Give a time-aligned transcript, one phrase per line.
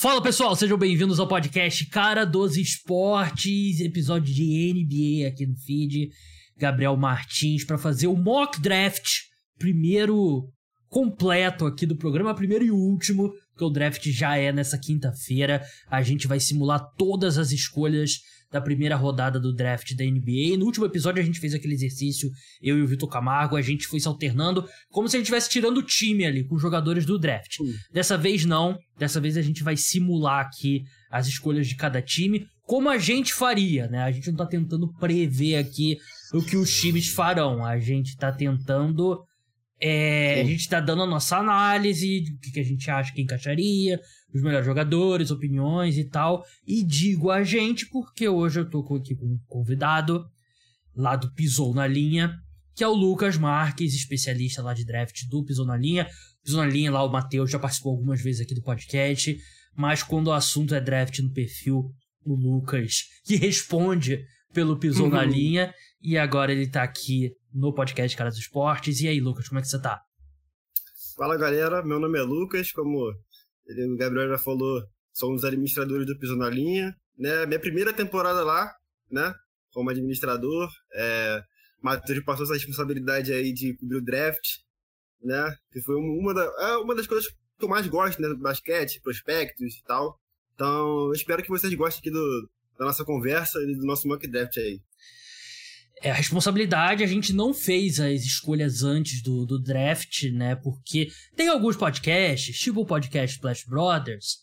[0.00, 6.10] Fala pessoal, sejam bem-vindos ao podcast Cara dos Esportes, episódio de NBA aqui no feed.
[6.56, 9.08] Gabriel Martins para fazer o mock draft,
[9.58, 10.48] primeiro
[10.88, 15.64] completo aqui do programa, primeiro e último, porque o draft já é nessa quinta-feira.
[15.90, 18.20] A gente vai simular todas as escolhas
[18.50, 20.56] da primeira rodada do draft da NBA.
[20.58, 22.30] No último episódio a gente fez aquele exercício,
[22.62, 25.50] eu e o Vitor Camargo, a gente foi se alternando, como se a gente estivesse
[25.50, 27.58] tirando o time ali com os jogadores do draft.
[27.60, 27.72] Uhum.
[27.92, 32.46] Dessa vez não, dessa vez a gente vai simular aqui as escolhas de cada time,
[32.62, 34.02] como a gente faria, né?
[34.02, 35.96] A gente não tá tentando prever aqui
[36.34, 39.18] o que os times farão, a gente tá tentando
[39.80, 43.22] é, a gente tá dando a nossa análise do que, que a gente acha que
[43.22, 44.00] encaixaria,
[44.34, 46.44] os melhores jogadores, opiniões e tal.
[46.66, 50.24] E digo a gente porque hoje eu tô aqui com um convidado
[50.94, 52.34] lá do Pisou na Linha,
[52.74, 56.08] que é o Lucas Marques, especialista lá de draft do Pisou na Linha.
[56.44, 59.36] Pisou na Linha lá, o Matheus já participou algumas vezes aqui do podcast,
[59.76, 61.92] mas quando o assunto é draft no perfil,
[62.24, 65.12] o Lucas, que responde pelo Pisou uhum.
[65.12, 65.72] na Linha,
[66.02, 69.00] e agora ele tá aqui no podcast Caras dos Esportes.
[69.00, 70.00] E aí, Lucas, como é que você tá?
[71.16, 74.80] Fala galera, meu nome é Lucas, como o Gabriel já falou,
[75.12, 77.44] sou um dos administradores do Piso na Linha, né?
[77.46, 78.72] Minha primeira temporada lá,
[79.10, 79.34] né?
[79.72, 81.42] Como administrador, é,
[81.82, 84.46] Matheus passou essa responsabilidade aí de cobrir o draft,
[85.20, 85.52] né?
[85.72, 88.28] Que foi uma, da, é uma das coisas que eu mais gosto, né?
[88.28, 90.16] Do basquete, prospectos e tal.
[90.54, 94.24] Então, eu espero que vocês gostem aqui do, da nossa conversa e do nosso mock
[94.28, 94.80] draft aí
[96.02, 100.54] é, a responsabilidade, a gente não fez as escolhas antes do, do draft, né?
[100.56, 104.38] Porque tem alguns podcasts, tipo o podcast Splash Brothers,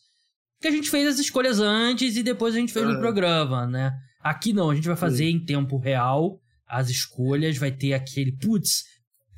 [0.61, 3.93] que a gente fez as escolhas antes e depois a gente fez no programa, né?
[4.19, 5.35] Aqui não, a gente vai fazer Sim.
[5.35, 8.83] em tempo real as escolhas, vai ter aquele, putz,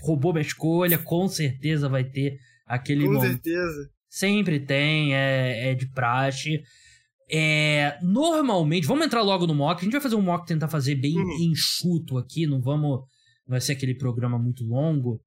[0.02, 3.90] roubou minha escolha, com certeza vai ter aquele Com certeza.
[4.10, 6.64] Sempre tem, é, é de praxe.
[7.30, 9.82] É, normalmente, vamos entrar logo no mock.
[9.82, 11.52] A gente vai fazer um mock tentar fazer bem uhum.
[11.52, 13.02] enxuto aqui, não vamos.
[13.46, 15.22] Vai ser aquele programa muito longo.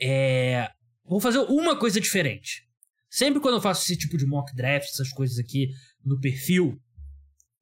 [0.00, 0.68] É,
[1.04, 2.62] vou fazer uma coisa diferente.
[3.10, 5.68] Sempre quando eu faço esse tipo de mock draft, essas coisas aqui
[6.04, 6.78] no perfil,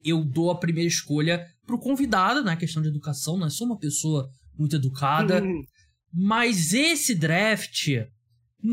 [0.03, 2.57] eu dou a primeira escolha pro convidado, na né?
[2.57, 5.43] questão de educação, não é sou uma pessoa muito educada.
[5.43, 5.61] Uhum.
[6.13, 7.87] Mas esse draft,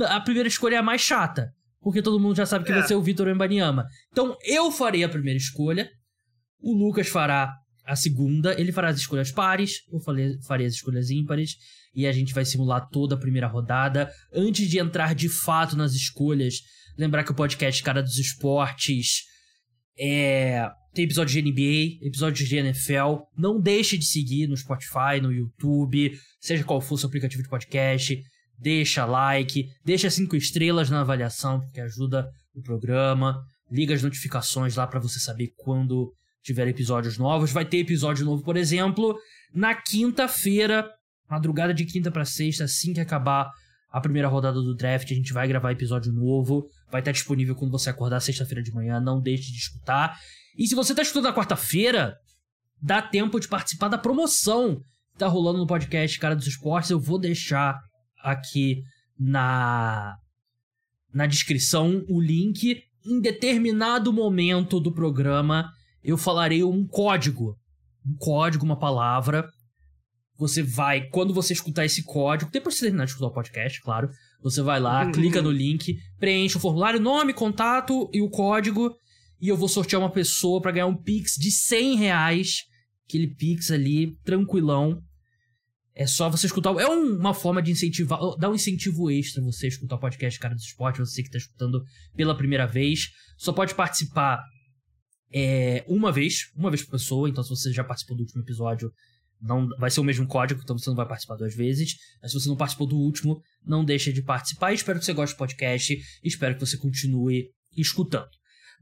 [0.07, 2.75] a primeira escolha é a mais chata porque todo mundo já sabe que é.
[2.77, 3.87] vai ser o Vitor Embanyama.
[4.11, 5.91] Então eu farei a primeira escolha,
[6.61, 9.99] o Lucas fará a segunda, ele fará as escolhas pares, eu
[10.43, 11.57] farei as escolhas ímpares,
[11.95, 14.11] e a gente vai simular toda a primeira rodada.
[14.33, 16.57] Antes de entrar de fato nas escolhas,
[16.99, 19.23] lembrar que o podcast Cara dos Esportes
[19.99, 20.69] é...
[20.93, 23.23] tem episódios de NBA, episódios de NFL.
[23.37, 27.49] Não deixe de seguir no Spotify, no YouTube, seja qual for o seu aplicativo de
[27.49, 28.23] podcast
[28.59, 33.43] deixa like, deixa cinco estrelas na avaliação, porque ajuda o programa.
[33.71, 37.53] Liga as notificações lá para você saber quando tiver episódios novos.
[37.53, 39.19] Vai ter episódio novo, por exemplo,
[39.53, 40.89] na quinta-feira,
[41.29, 43.51] madrugada de quinta para sexta, assim que acabar
[43.91, 46.69] a primeira rodada do draft, a gente vai gravar episódio novo.
[46.91, 50.19] Vai estar disponível quando você acordar sexta-feira de manhã, não deixe de escutar.
[50.57, 52.17] E se você está escutando na quarta-feira,
[52.81, 54.77] dá tempo de participar da promoção
[55.13, 56.91] que tá rolando no podcast Cara dos Esportes.
[56.91, 57.79] Eu vou deixar
[58.21, 58.83] aqui
[59.19, 60.17] na,
[61.13, 62.83] na descrição o link.
[63.05, 65.71] Em determinado momento do programa,
[66.03, 67.57] eu falarei um código.
[68.07, 69.49] Um código, uma palavra.
[70.37, 73.81] Você vai, quando você escutar esse código, depois de você terminar de escutar o podcast,
[73.81, 74.09] claro,
[74.41, 75.13] você vai lá, uhum.
[75.13, 78.95] clica no link, preenche o formulário, nome, contato e o código,
[79.41, 82.65] e eu vou sortear uma pessoa para ganhar um Pix de 100 reais.
[83.07, 85.03] Aquele Pix ali, tranquilão.
[85.99, 86.71] É só você escutar.
[86.77, 88.21] É uma forma de incentivar.
[88.39, 91.83] Dar um incentivo extra você escutar o podcast Cara do Esporte, você que está escutando
[92.15, 93.09] pela primeira vez.
[93.37, 94.41] Só pode participar
[95.35, 97.29] é, uma vez, uma vez por pessoa.
[97.29, 98.93] Então, se você já participou do último episódio,
[99.43, 101.97] não vai ser o mesmo código, então você não vai participar duas vezes.
[102.23, 104.73] Mas se você não participou do último, não deixe de participar.
[104.73, 105.99] espero que você goste do podcast.
[106.23, 108.31] espero que você continue escutando.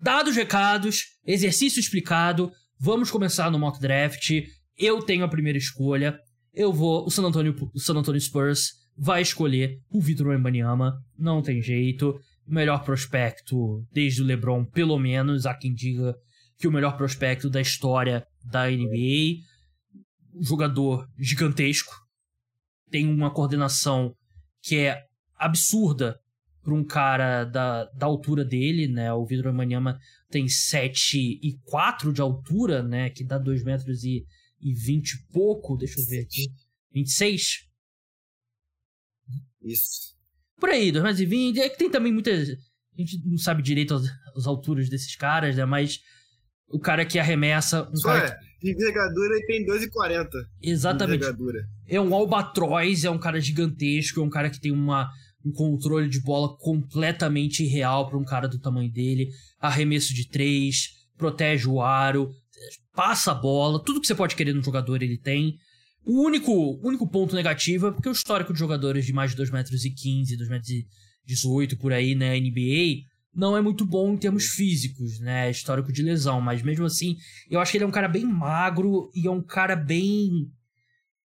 [0.02, 2.52] Dados recados, exercício explicado.
[2.78, 4.32] Vamos começar no mock draft.
[4.76, 6.20] Eu tenho a primeira escolha
[6.56, 7.04] eu vou.
[7.06, 10.98] O San Antonio, o San Antonio Spurs vai escolher o Vitor Wembanyama.
[11.16, 12.18] Não tem jeito.
[12.46, 15.44] Melhor prospecto desde o LeBron, pelo menos.
[15.44, 16.16] Há quem diga
[16.58, 19.42] que o melhor prospecto da história da NBA.
[20.40, 21.92] jogador gigantesco.
[22.90, 24.14] Tem uma coordenação
[24.62, 25.02] que é
[25.36, 26.18] absurda
[26.62, 29.12] para um cara da, da altura dele, né?
[29.12, 29.98] O Vitor Wembanyama
[30.30, 33.10] tem 7 e 4 de altura, né?
[33.10, 34.24] Que dá 2 metros e
[34.60, 36.46] e 20 e pouco, deixa eu ver aqui.
[36.92, 37.66] 26?
[39.62, 40.16] Isso.
[40.58, 41.60] Por aí, 2020.
[41.60, 42.48] É que tem também muitas.
[42.48, 44.04] A gente não sabe direito as,
[44.34, 45.64] as alturas desses caras, né?
[45.64, 46.00] Mas
[46.68, 47.88] o cara que arremessa.
[47.90, 50.28] Um Só cara é, de envergadura ele tem 2,40.
[50.62, 51.24] Exatamente.
[51.86, 55.10] É um albatroz, é um cara gigantesco, é um cara que tem uma,
[55.44, 59.28] um controle de bola completamente irreal para um cara do tamanho dele.
[59.60, 62.30] Arremesso de três, protege o aro,
[62.96, 65.56] passa a bola, tudo que você pode querer no jogador ele tem.
[66.04, 69.52] O único, único ponto negativo é porque o histórico de jogadores de mais de 2,15
[69.52, 73.04] metros, 2,18 metros por aí na NBA
[73.34, 75.50] não é muito bom em termos físicos, né?
[75.50, 77.16] Histórico de lesão, mas mesmo assim,
[77.50, 80.50] eu acho que ele é um cara bem magro e é um cara bem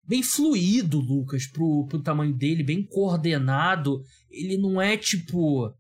[0.07, 4.01] bem fluido, Lucas, pro, pro tamanho dele, bem coordenado.
[4.31, 5.71] Ele não é tipo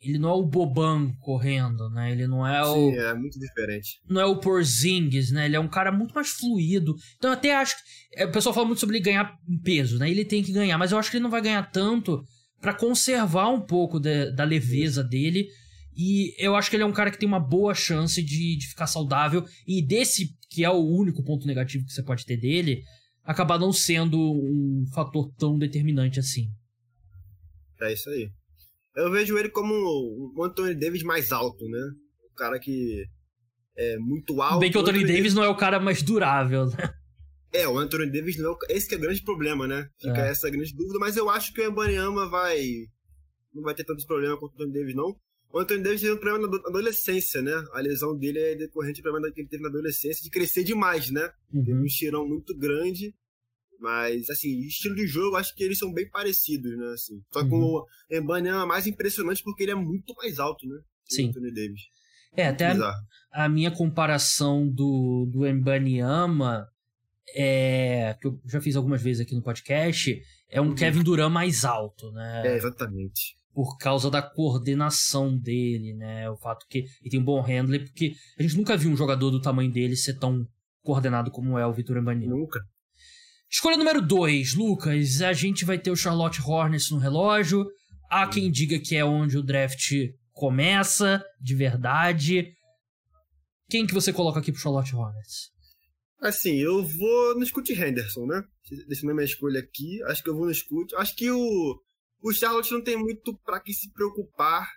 [0.00, 2.12] ele não é o Boban correndo, né?
[2.12, 3.00] Ele não é Sim, o.
[3.00, 4.00] é muito diferente.
[4.08, 5.46] Não é o Porzingis, né?
[5.46, 6.94] Ele é um cara muito mais fluido.
[7.16, 7.74] Então eu até acho.
[8.12, 10.10] que- O pessoal fala muito sobre ele ganhar peso, né?
[10.10, 12.22] Ele tem que ganhar, mas eu acho que ele não vai ganhar tanto
[12.60, 15.48] pra conservar um pouco da, da leveza dele.
[15.96, 18.66] E eu acho que ele é um cara que tem uma boa chance de, de
[18.68, 19.44] ficar saudável.
[19.66, 22.82] E desse, que é o único ponto negativo que você pode ter dele,
[23.24, 26.48] acabar não sendo um fator tão determinante assim.
[27.80, 28.28] É isso aí.
[28.96, 29.74] Eu vejo ele como
[30.36, 31.80] um Anthony Davis mais alto, né?
[32.32, 33.04] Um cara que
[33.76, 34.58] é muito alto.
[34.60, 36.94] Bem que o Anthony Davis não é o cara mais durável, né?
[37.52, 38.58] É, o Anthony Davis não é o...
[38.70, 39.88] Esse que é o grande problema, né?
[40.00, 40.30] Fica É.
[40.30, 42.62] essa grande dúvida, mas eu acho que o Embanyama vai...
[43.54, 45.16] Não vai ter tantos problemas com o Anthony Davis, não.
[45.52, 47.52] O Anthony Davis teve um problema na ado- adolescência, né?
[47.72, 51.10] A lesão dele é decorrente do problema que ele teve na adolescência de crescer demais,
[51.10, 51.30] né?
[51.52, 51.80] Teve Uhum.
[51.82, 53.14] um estirão muito grande.
[53.80, 56.86] Mas, assim, estilo de jogo, acho que eles são bem parecidos, né?
[56.94, 57.20] Assim.
[57.32, 57.62] Só que Uhum.
[57.76, 60.78] o Embanyama é mais impressionante porque ele é muito mais alto, né?
[61.04, 61.28] Sim.
[61.28, 61.80] Anthony Davis.
[62.36, 62.94] É, até a,
[63.32, 66.66] a minha comparação do, do Embanyama,
[67.34, 70.74] é, que eu já fiz algumas vezes aqui no podcast, é um Uhum.
[70.74, 72.42] Kevin Durant mais alto, né?
[72.46, 73.36] É, exatamente.
[73.54, 76.28] Por causa da coordenação dele, né?
[76.30, 79.30] O fato que ele tem um bom handler, porque a gente nunca viu um jogador
[79.30, 80.46] do tamanho dele ser tão
[80.82, 82.36] coordenado como é o Vitor Embanyama.
[82.36, 82.60] Nunca.
[83.50, 85.22] Escolha número 2, Lucas.
[85.22, 87.64] A gente vai ter o Charlotte Hornets no relógio.
[88.10, 89.92] Há quem diga que é onde o draft
[90.32, 92.52] começa, de verdade.
[93.68, 95.50] Quem que você coloca aqui pro Charlotte Hornets?
[96.20, 98.42] Assim, eu vou no Scoot Henderson, né?
[98.88, 100.02] Deixando a minha escolha aqui.
[100.04, 100.94] Acho que eu vou no Scoot.
[100.96, 101.80] Acho que o,
[102.22, 104.68] o Charlotte não tem muito pra que se preocupar.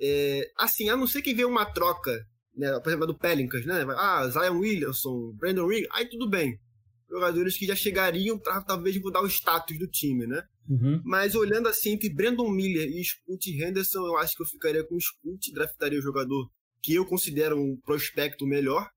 [0.00, 2.12] É, assim, a não ser que venha uma troca,
[2.54, 2.78] né?
[2.80, 3.84] Por exemplo, do Pelicans, né?
[3.96, 6.58] Ah, Zion Williamson, Brandon Ring, aí tudo bem.
[7.08, 10.42] Jogadores que já chegariam pra talvez mudar o status do time, né?
[10.68, 11.00] Uhum.
[11.04, 14.96] Mas olhando assim entre Brandon Miller e Scoot Henderson, eu acho que eu ficaria com
[14.96, 16.50] o Scoot, draftaria o jogador
[16.82, 18.88] que eu considero um prospecto melhor,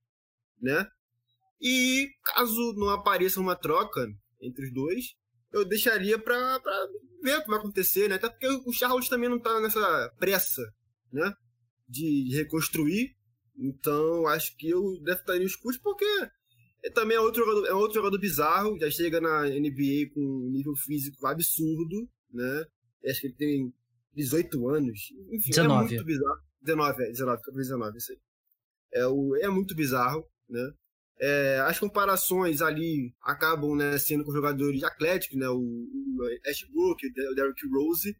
[0.61, 0.87] né?
[1.61, 4.07] E caso não apareça uma troca
[4.41, 5.15] entre os dois,
[5.51, 6.87] eu deixaria pra, pra
[7.21, 8.15] ver o que vai acontecer, né?
[8.15, 10.61] Até porque o Charlotte também não tá nessa pressa,
[11.11, 11.33] né?
[11.87, 13.15] De reconstruir.
[13.57, 16.05] Então, acho que eu draftaria o Scoot porque
[16.83, 20.49] ele também é outro, jogador, é outro jogador bizarro, já chega na NBA com um
[20.51, 22.65] nível físico absurdo, né?
[23.05, 23.73] Acho que ele tem
[24.15, 24.99] 18 anos.
[25.31, 25.85] Enfim, 19.
[25.85, 26.39] é muito bizarro.
[26.61, 28.19] 19, é, 19, 19, isso aí.
[28.93, 30.71] É, o, é muito bizarro, né?
[31.21, 35.49] É, as comparações ali acabam né, sendo com jogadores atléticos, né?
[35.49, 38.15] O, o Ashbrook, o Derrick Rose,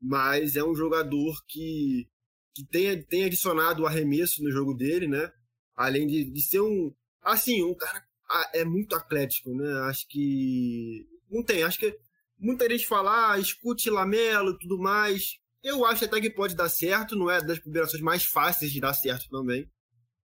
[0.00, 2.06] mas é um jogador que,
[2.54, 5.30] que tem, tem adicionado o arremesso no jogo dele, né?
[5.74, 6.94] Além de, de ser um.
[7.24, 9.72] Assim, um cara ah, é muito atlético, né?
[9.88, 11.06] Acho que.
[11.30, 11.98] Não tem, acho que
[12.38, 15.38] muita gente fala, ah, escute Lamelo e tudo mais.
[15.62, 18.94] Eu acho até que pode dar certo, não é das combinações mais fáceis de dar
[18.94, 19.68] certo também.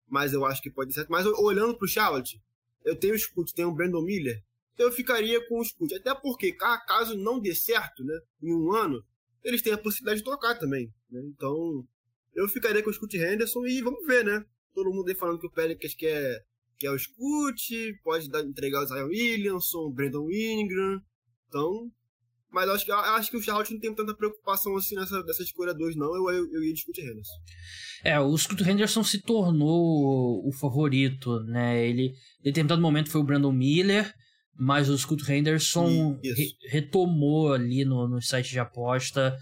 [0.09, 1.11] Mas eu acho que pode dar certo.
[1.11, 2.41] Mas olhando pro Charlotte,
[2.85, 4.43] eu tenho o Scoot, tenho o Brandon Miller,
[4.79, 5.95] eu ficaria com o Scoot.
[5.95, 9.05] Até porque, ca- caso não dê certo, né, em um ano,
[9.45, 10.93] eles têm a possibilidade de trocar também.
[11.11, 11.21] Né?
[11.25, 11.87] Então,
[12.35, 14.45] eu ficaria com o Scoot Henderson e vamos ver, né?
[14.75, 16.45] Todo mundo aí falando que o Pelicans quer,
[16.81, 17.61] quer o Scoot,
[18.03, 21.01] pode dar, entregar o Zion Williamson, o Brandon Ingram.
[21.47, 21.91] Então,
[22.51, 25.23] mas eu acho que, eu acho que o Charlotte não tem tanta preocupação assim nessa,
[25.23, 26.07] nessa escolha 2, não.
[26.17, 27.35] Eu, eu, eu ia de Scoot Henderson.
[28.03, 31.87] É, o Scoot Henderson se tornou o favorito, né?
[31.87, 32.07] Ele,
[32.41, 34.13] em determinado momento, foi o Brandon Miller,
[34.59, 39.37] mas o Scoot Henderson re- retomou ali no, no site de aposta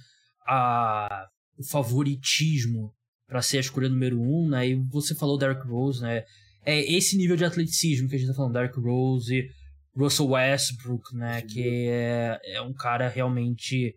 [0.47, 1.27] a,
[1.57, 2.93] o favoritismo
[3.27, 4.69] para ser a escolha número um, né?
[4.69, 6.25] E você falou Derrick Rose, né?
[6.69, 9.49] É esse nível de atleticismo que a gente tá falando, Derrick Rose,
[9.97, 11.41] Russell Westbrook, né?
[11.41, 11.47] Sim.
[11.47, 13.97] Que é, é um cara realmente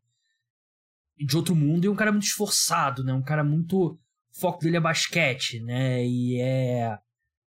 [1.17, 3.13] de outro mundo e um cara muito esforçado, né?
[3.13, 3.99] Um cara muito o
[4.39, 6.05] foco dele é basquete, né?
[6.05, 6.97] E é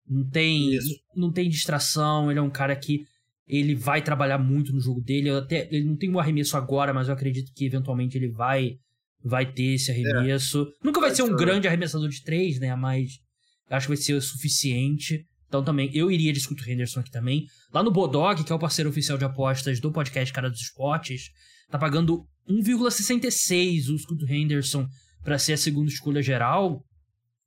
[0.07, 1.01] não tem Isso.
[1.17, 3.07] não tem distração, ele é um cara que
[3.49, 5.31] ele vai trabalhar muito no jogo dele.
[5.31, 8.79] Eu até ele não tem um arremesso agora, mas eu acredito que eventualmente ele vai
[9.25, 10.71] vai ter esse arremesso.
[10.83, 10.85] É.
[10.85, 12.77] Nunca vai, vai ser um grande arremessador de três, né?
[12.77, 13.25] Mas
[13.71, 15.25] acho que vai ser o suficiente.
[15.49, 17.47] Então também, eu iria de Scott Henderson aqui também.
[17.73, 21.31] Lá no Bodog, que é o parceiro oficial de apostas do podcast Cara dos Esportes,
[21.71, 24.87] tá pagando 1,66 o Scott Henderson
[25.23, 26.85] para ser a segunda escolha geral.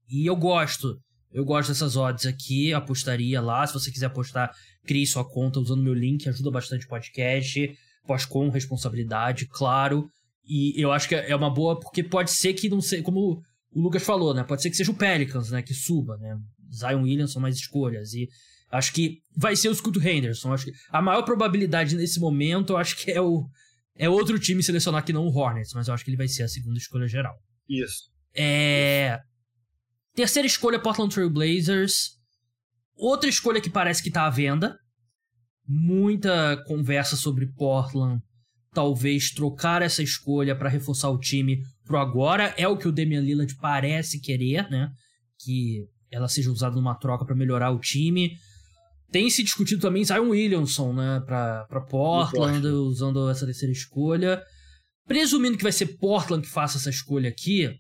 [0.10, 0.98] E eu gosto.
[1.32, 3.68] Eu gosto dessas odds aqui, apostaria lá.
[3.68, 4.52] Se você quiser apostar,
[4.86, 7.78] crie sua conta usando meu link, ajuda bastante o podcast.
[8.06, 10.10] Pós com responsabilidade, claro.
[10.46, 13.82] E eu acho que é uma boa, porque pode ser que não seja, como o
[13.82, 14.44] Lucas falou, né?
[14.44, 15.62] Pode ser que seja o Pelicans, né?
[15.62, 16.38] Que suba, né?
[16.74, 18.14] Zion Williams são mais escolhas.
[18.14, 18.28] E
[18.72, 20.54] acho que vai ser o Scoot Henderson.
[20.54, 23.48] Acho que a maior probabilidade nesse momento, eu acho que é o
[23.98, 26.44] é outro time selecionar que não o Hornets, mas eu acho que ele vai ser
[26.44, 27.36] a segunda escolha geral.
[27.68, 28.10] Isso.
[28.36, 29.20] É.
[30.14, 32.12] Terceira escolha, Portland Trail Blazers.
[32.96, 34.78] Outra escolha que parece que tá à venda.
[35.68, 38.22] Muita conversa sobre Portland.
[38.72, 42.54] Talvez trocar essa escolha para reforçar o time pro agora.
[42.58, 44.92] É o que o Damian Lillard parece querer, né?
[45.40, 48.38] Que ela seja usada numa troca para melhorar o time.
[49.12, 54.44] Tem se discutido também Zion Williamson, né, pra, pra Portland, usando essa terceira escolha.
[55.08, 57.74] Presumindo que vai ser Portland que faça essa escolha aqui,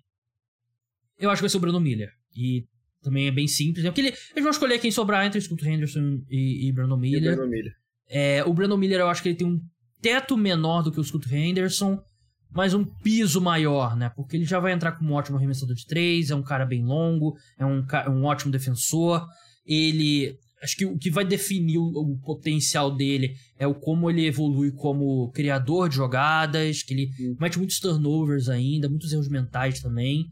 [1.19, 2.09] eu acho que vai ser o Brandon Miller.
[2.35, 2.65] E
[3.01, 3.83] também é bem simples.
[3.85, 7.33] É porque ele, eles vão escolher quem sobrar entre Scott Henderson e, e Brandon Miller.
[7.33, 7.73] E Brandon Miller.
[8.09, 9.59] É, o Brandon Miller, eu acho que ele tem um
[10.01, 12.01] teto menor do que o Scott Henderson
[12.51, 14.09] mas um piso maior, né?
[14.15, 16.83] Porque ele já vai entrar como um ótimo arremessador de três, é um cara bem
[16.83, 19.25] longo, é um, um ótimo defensor.
[19.65, 20.37] Ele.
[20.63, 24.71] Acho que o que vai definir o, o, potencial dele é o como ele evolui
[24.71, 27.37] como criador de jogadas, que ele Sim.
[27.39, 30.25] mete muitos turnovers ainda, muitos erros mentais também.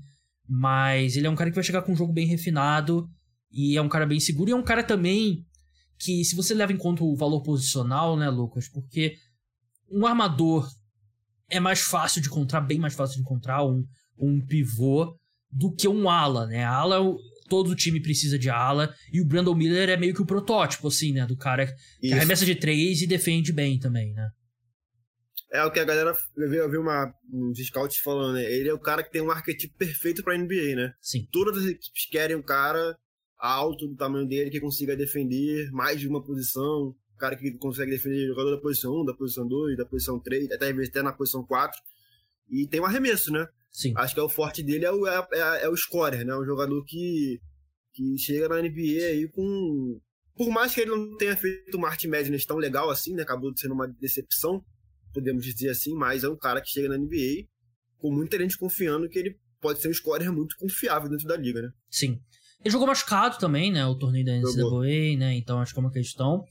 [0.50, 3.08] Mas ele é um cara que vai chegar com um jogo bem refinado
[3.52, 4.50] e é um cara bem seguro.
[4.50, 5.46] E é um cara também
[6.00, 8.68] que, se você leva em conta o valor posicional, né, Lucas?
[8.68, 9.16] Porque
[9.92, 10.68] um armador
[11.50, 13.86] é mais fácil de encontrar, bem mais fácil de encontrar um,
[14.18, 15.18] um pivô
[15.52, 16.64] do que um ala, né?
[16.64, 16.98] Ala,
[17.48, 21.14] todo time precisa de ala, e o Brandon Miller é meio que o protótipo, assim,
[21.14, 21.26] né?
[21.26, 22.16] Do cara que Isso.
[22.16, 24.30] arremessa de três e defende bem também, né?
[25.52, 28.44] É o que a galera eu vi uma, uns scouts falando, né?
[28.44, 30.94] Ele é o cara que tem um arquetipo perfeito pra NBA, né?
[31.00, 31.26] Sim.
[31.32, 32.98] Todas as equipes querem um cara
[33.38, 36.94] alto do tamanho dele que consiga defender mais de uma posição,
[37.26, 40.70] cara que consegue defender jogador da posição 1, da posição 2, da posição 3, até
[40.70, 41.82] às vezes até na posição 4.
[42.50, 43.48] E tem um arremesso, né?
[43.72, 43.94] Sim.
[43.98, 46.36] Acho que é o forte dele é o, é, é, é o scorer, né?
[46.38, 47.42] Um jogador que,
[47.94, 50.00] que chega na NBA aí com.
[50.38, 53.24] Por mais que ele não tenha feito uma arte média tão legal assim, né?
[53.24, 54.64] Acabou sendo uma decepção,
[55.14, 57.48] podemos dizer assim, mas é um cara que chega na NBA
[57.98, 61.62] com muita gente confiando que ele pode ser um scorer muito confiável dentro da liga,
[61.62, 61.70] né?
[61.90, 62.20] Sim.
[62.64, 63.86] Ele jogou machucado também, né?
[63.86, 65.36] O torneio da NCAA, né?
[65.36, 66.44] Então acho que é uma questão.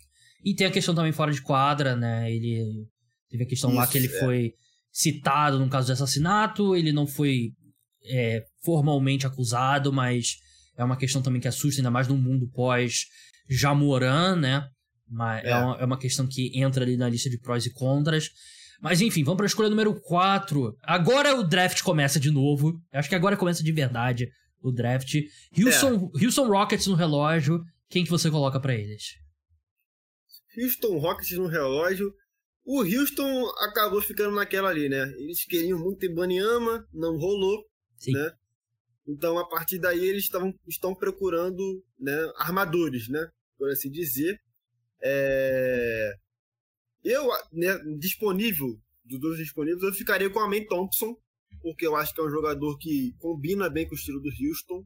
[0.44, 2.30] E tem a questão também fora de quadra, né?
[2.30, 2.86] Ele
[3.30, 4.20] teve a questão Isso, lá que ele é.
[4.20, 4.52] foi
[4.92, 7.50] citado num caso de assassinato, ele não foi
[8.06, 10.36] é, formalmente acusado, mas
[10.76, 13.06] é uma questão também que assusta, ainda mais no mundo pós
[13.48, 14.68] Jamoran, né?
[15.08, 15.50] Mas é.
[15.50, 18.30] é, uma, é uma questão que entra ali na lista de prós e contras.
[18.80, 20.76] Mas enfim, vamos para a escolha número 4.
[20.82, 22.78] Agora o draft começa de novo.
[22.92, 24.28] Acho que agora começa de verdade
[24.62, 25.14] o draft.
[25.56, 26.24] Houston, é.
[26.24, 27.62] Houston Rockets no relógio.
[27.88, 29.23] Quem que você coloca para eles?
[30.56, 32.14] Houston Rockets no relógio.
[32.64, 35.12] O Houston acabou ficando naquela ali, né?
[35.18, 37.64] Eles queriam muito ter Banyama, não rolou,
[37.98, 38.12] Sim.
[38.12, 38.32] né?
[39.06, 43.28] Então, a partir daí, eles tavam, estão procurando né, armadores, né?
[43.58, 44.40] Por assim dizer.
[45.02, 46.14] É...
[47.04, 51.14] Eu, né, disponível, dos dois disponíveis, eu ficaria com a Amen Thompson,
[51.60, 54.82] porque eu acho que é um jogador que combina bem com o estilo do Houston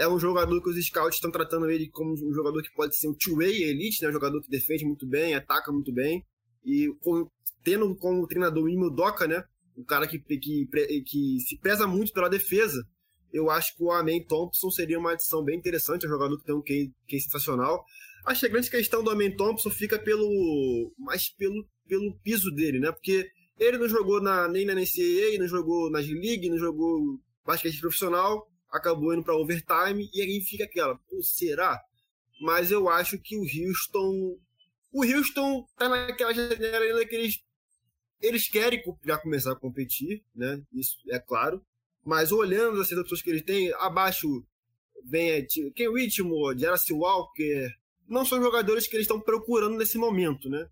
[0.00, 3.06] é um jogador que os scouts estão tratando ele como um jogador que pode ser
[3.06, 4.08] um two-way elite, né?
[4.08, 6.24] Um jogador que defende muito bem, ataca muito bem.
[6.64, 7.28] E com,
[7.62, 9.44] tendo como treinador o Emil Doca, né?
[9.76, 10.66] Um cara que, que,
[11.04, 12.82] que se pesa muito pela defesa.
[13.30, 16.44] Eu acho que o Amen Thompson seria uma adição bem interessante, é um jogador que
[16.44, 17.84] tem um QI, QI sensacional.
[18.24, 22.80] Acho que a grande questão do Amen Thompson fica pelo mais pelo, pelo piso dele,
[22.80, 22.90] né?
[22.90, 23.28] Porque
[23.58, 28.50] ele não jogou na, nem na NCAA, não jogou na G-League, não jogou basquete profissional
[28.70, 31.80] acabou indo para overtime e aí fica aquela, pô, será?
[32.40, 34.38] Mas eu acho que o Houston.
[34.92, 37.44] O Houston tá naquela janela ainda que eles.
[38.20, 40.62] Eles querem já começar a competir, né?
[40.72, 41.64] Isso é claro.
[42.04, 44.44] Mas olhando as opções que eles têm, abaixo
[45.04, 47.70] vem Ken Whitmore, Jeracy Walker.
[48.08, 50.68] Não são jogadores que eles estão procurando nesse momento, né?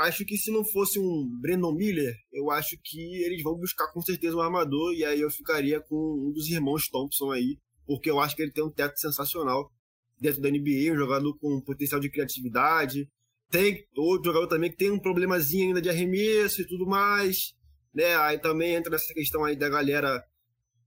[0.00, 4.00] Acho que se não fosse um Brandon Miller, eu acho que eles vão buscar com
[4.00, 8.18] certeza um armador, e aí eu ficaria com um dos irmãos Thompson aí, porque eu
[8.18, 9.70] acho que ele tem um teto sensacional
[10.18, 13.10] dentro da NBA, um jogador com potencial de criatividade.
[13.50, 17.52] Tem outro jogador também que tem um problemazinho ainda de arremesso e tudo mais.
[17.92, 18.16] né?
[18.16, 20.24] Aí também entra nessa questão aí da galera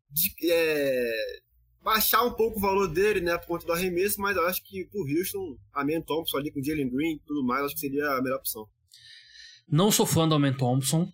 [0.09, 1.11] de, é,
[1.83, 4.85] baixar um pouco o valor dele, né, por conta do arremesso, mas eu acho que
[4.85, 7.81] pro Houston, a Man Thompson ali com o Jalen Green e tudo mais, acho que
[7.81, 8.67] seria a melhor opção.
[9.67, 11.11] Não sou fã do Amen Thompson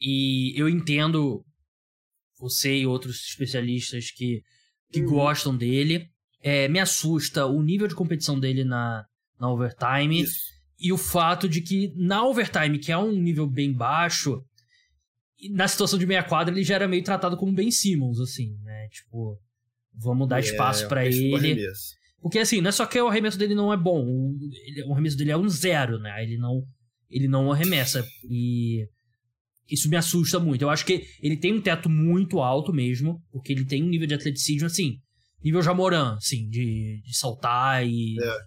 [0.00, 1.44] e eu entendo
[2.38, 4.42] você e outros especialistas que,
[4.92, 5.06] que uhum.
[5.06, 6.08] gostam dele.
[6.42, 9.04] É, me assusta o nível de competição dele na,
[9.40, 10.38] na overtime Isso.
[10.78, 14.44] e o fato de que na overtime, que é um nível bem baixo,
[15.50, 18.88] na situação de meia quadra ele já era meio tratado como Ben Simmons, assim, né?
[18.88, 19.38] Tipo,
[19.94, 21.66] vamos dar é, espaço para ele.
[22.20, 24.38] Porque assim, não é só que o arremesso dele não é bom, o,
[24.86, 26.22] o arremesso dele é um zero, né?
[26.22, 26.64] Ele não,
[27.10, 28.06] ele não arremessa.
[28.28, 28.86] E
[29.70, 30.62] isso me assusta muito.
[30.62, 34.06] Eu acho que ele tem um teto muito alto mesmo, porque ele tem um nível
[34.06, 34.98] de atleticismo, assim,
[35.42, 38.38] nível Jamoran, assim, de, de saltar e é.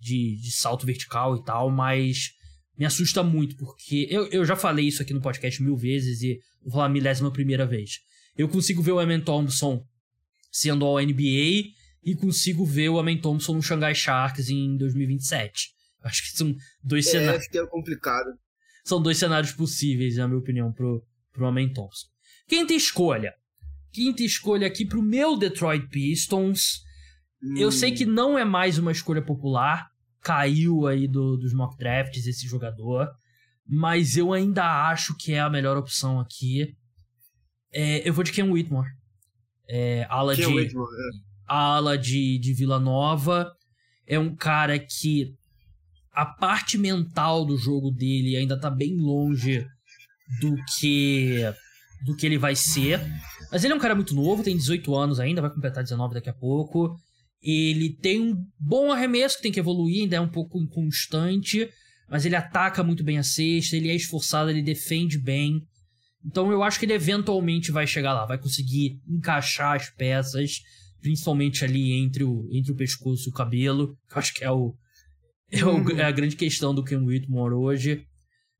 [0.00, 2.30] de, de salto vertical e tal, mas
[2.78, 6.38] me assusta muito, porque eu, eu já falei isso aqui no podcast mil vezes e
[6.62, 7.92] vou falar a milésima primeira vez.
[8.36, 9.82] Eu consigo ver o Eman Thompson
[10.50, 11.74] sendo ao NBA
[12.06, 15.70] e consigo ver o Amen Thompson no Shanghai Sharks em 2027.
[16.02, 17.42] Acho que são dois é, cenários.
[17.42, 18.26] Acho que é complicado.
[18.84, 22.06] São dois cenários possíveis, na minha opinião, pro, pro Amen Thompson.
[22.48, 23.34] Quinta escolha.
[23.92, 26.82] Quinta escolha aqui pro meu Detroit Pistons.
[27.42, 27.56] Hum.
[27.56, 29.88] Eu sei que não é mais uma escolha popular,
[30.20, 33.08] caiu aí do, dos mock drafts esse jogador,
[33.66, 36.76] mas eu ainda acho que é a melhor opção aqui.
[37.72, 38.88] É, eu vou de Ken Whitmore.
[39.68, 41.20] É, ala Ken de, Whitmore, é.
[41.46, 43.52] ala de, de Vila Nova.
[44.06, 45.34] É um cara que
[46.16, 49.66] a parte mental do jogo dele ainda tá bem longe
[50.40, 51.42] do que
[52.06, 52.98] do que ele vai ser.
[53.52, 56.30] Mas ele é um cara muito novo, tem 18 anos ainda, vai completar 19 daqui
[56.30, 56.96] a pouco.
[57.42, 61.68] Ele tem um bom arremesso que tem que evoluir, ainda é um pouco inconstante,
[62.08, 65.60] mas ele ataca muito bem a cesta, ele é esforçado, ele defende bem.
[66.24, 70.60] Então eu acho que ele eventualmente vai chegar lá, vai conseguir encaixar as peças,
[71.02, 74.50] principalmente ali entre o, entre o pescoço e o cabelo, que eu acho que é,
[74.50, 74.74] o,
[75.50, 75.90] é, o, uhum.
[75.90, 78.06] é a grande questão do Ken Whitmore hoje.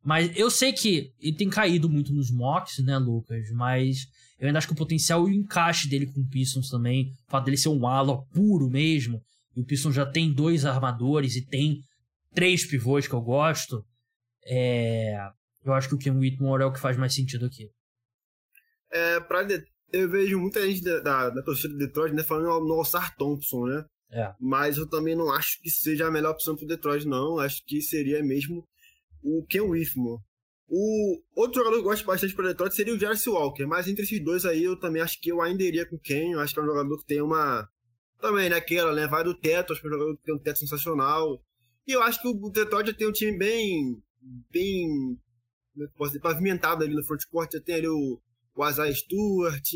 [0.04, 3.50] Mas eu sei que ele tem caído muito nos mocks, né, Lucas?
[3.50, 4.06] Mas
[4.38, 7.30] eu ainda acho que o potencial e o encaixe dele com o Pistons também, o
[7.30, 9.20] fato dele ser um ala puro mesmo,
[9.56, 11.80] e o Pistons já tem dois armadores e tem
[12.34, 13.84] três pivôs que eu gosto,
[14.44, 15.16] é...
[15.64, 17.68] eu acho que o Ken Whitmore é o que faz mais sentido aqui.
[18.92, 19.64] É, pra de...
[19.92, 23.66] Eu vejo muita gente da, da, da torcida de Detroit né, falando no Alçar Thompson,
[23.66, 23.84] né?
[24.10, 24.32] É.
[24.40, 27.38] Mas eu também não acho que seja a melhor opção pro Detroit, não.
[27.38, 28.66] Acho que seria mesmo
[29.22, 30.22] o Ken Whitmore.
[30.68, 34.02] O outro jogador que eu gosto bastante para Detroit seria o Jarvis Walker, mas entre
[34.02, 36.32] esses dois aí eu também acho que eu ainda iria com o Ken.
[36.32, 37.68] Eu acho que é um jogador que tem uma.
[38.20, 38.56] Também, né?
[38.56, 39.06] Aquela, né?
[39.06, 41.40] Vai do teto, acho que é um jogador que tem um teto sensacional.
[41.86, 44.02] E eu acho que o Detroit já tem um time bem.
[44.50, 45.18] bem.
[45.78, 47.52] É posso dizer, pavimentado ali no frontcourt.
[47.52, 48.20] Já tem ali o,
[48.56, 49.70] o Isaiah Stewart,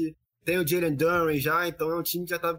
[0.44, 2.58] tem o Jalen Duran já, então é um time que já tá.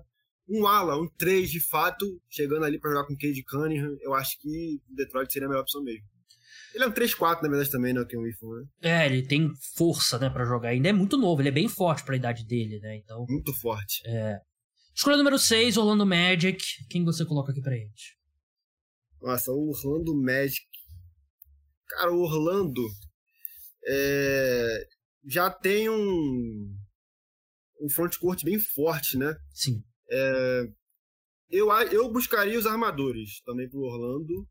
[0.51, 3.97] Um ala, um 3 de fato, chegando ali para jogar com o Cade Cunningham.
[4.01, 6.05] Eu acho que o Detroit seria a melhor opção mesmo.
[6.73, 8.05] Ele é um 3-4, na verdade, também, né?
[8.09, 8.65] É um Ifo, né?
[8.81, 10.69] É, ele tem força, né, pra jogar.
[10.69, 12.95] Ainda é muito novo, ele é bem forte pra idade dele, né?
[12.97, 13.25] Então.
[13.29, 14.01] Muito forte.
[14.05, 14.39] É.
[14.95, 16.63] Escolha número 6, Orlando Magic.
[16.89, 18.17] Quem você coloca aqui pra gente?
[19.21, 20.65] Nossa, o Orlando Magic.
[21.87, 22.85] Cara, o Orlando.
[23.85, 24.87] É...
[25.25, 26.77] Já tem um.
[27.81, 29.35] Um frontcourt bem forte, né?
[29.53, 29.83] Sim.
[30.11, 30.67] É...
[31.49, 34.47] Eu, eu buscaria os armadores também pro Orlando.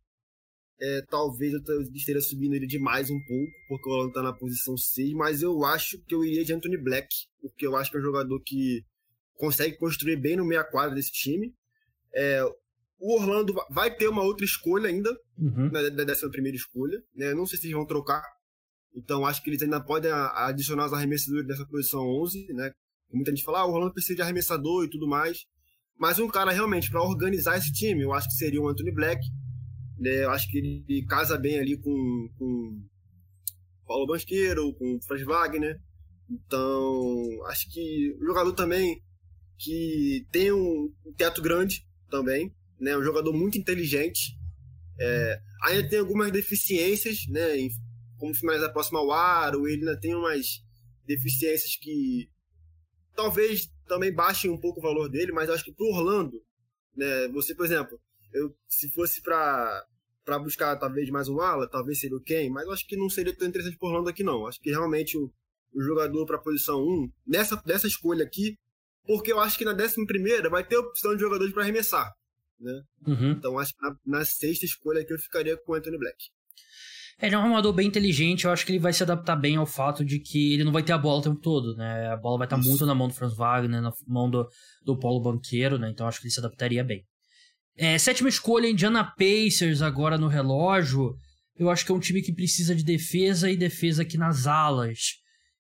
[0.83, 4.77] É, talvez eu esteja subindo ele demais um pouco, porque o Orlando tá na posição
[4.77, 7.09] 6, mas eu acho que eu iria de Anthony Black,
[7.41, 8.83] porque eu acho que é um jogador que
[9.35, 11.55] consegue construir bem no meia quadra desse time.
[12.15, 12.43] É,
[12.99, 15.71] o Orlando vai ter uma outra escolha ainda, uhum.
[15.71, 17.03] né, dessa primeira escolha.
[17.15, 17.35] Né?
[17.35, 18.23] Não sei se eles vão trocar.
[18.95, 22.73] Então acho que eles ainda podem adicionar os arremessadores dessa posição 11, né?
[23.13, 25.47] Muita gente fala, ah, o Orlando precisa de arremessador e tudo mais.
[25.99, 29.21] Mas um cara realmente para organizar esse time, eu acho que seria o Anthony Black.
[29.99, 30.25] Né?
[30.25, 32.83] Eu acho que ele casa bem ali com, com
[33.87, 35.79] Paulo Banqueiro, com Franz Wagner.
[36.31, 39.03] Então, acho que o jogador também
[39.59, 42.97] que tem um teto grande também, né?
[42.97, 44.39] Um jogador muito inteligente.
[44.99, 47.59] É, ainda tem algumas deficiências, né?
[47.59, 47.69] Em,
[48.17, 50.63] como finalizar próximo ao aro, ele ainda tem umas
[51.07, 52.31] deficiências que
[53.15, 56.41] talvez também baixem um pouco o valor dele, mas acho que pro Orlando,
[56.97, 57.29] né?
[57.29, 57.99] Você, por exemplo,
[58.33, 59.85] eu se fosse para
[60.25, 63.35] para buscar talvez mais um ala, talvez seria o Ken, mas acho que não seria
[63.35, 64.47] tão interessante por Orlando aqui não.
[64.47, 65.33] Acho que realmente o,
[65.73, 68.57] o jogador para a posição 1, nessa dessa escolha aqui,
[69.05, 72.13] porque eu acho que na décima primeira vai ter opção de jogadores para arremessar,
[72.61, 72.83] né?
[73.07, 73.31] Uhum.
[73.33, 76.17] Então acho que na, na, sexta escolha aqui eu ficaria com o Anthony Black.
[77.23, 79.67] Ele é um armador bem inteligente, eu acho que ele vai se adaptar bem ao
[79.67, 82.09] fato de que ele não vai ter a bola o tempo todo, né?
[82.09, 84.49] A bola vai estar muito na mão do Franz Wagner, na mão do,
[84.85, 85.91] do Paulo Banqueiro, né?
[85.91, 87.05] Então acho que ele se adaptaria bem.
[87.77, 91.15] É, sétima escolha, Indiana Pacers agora no relógio.
[91.59, 95.17] Eu acho que é um time que precisa de defesa e defesa aqui nas alas.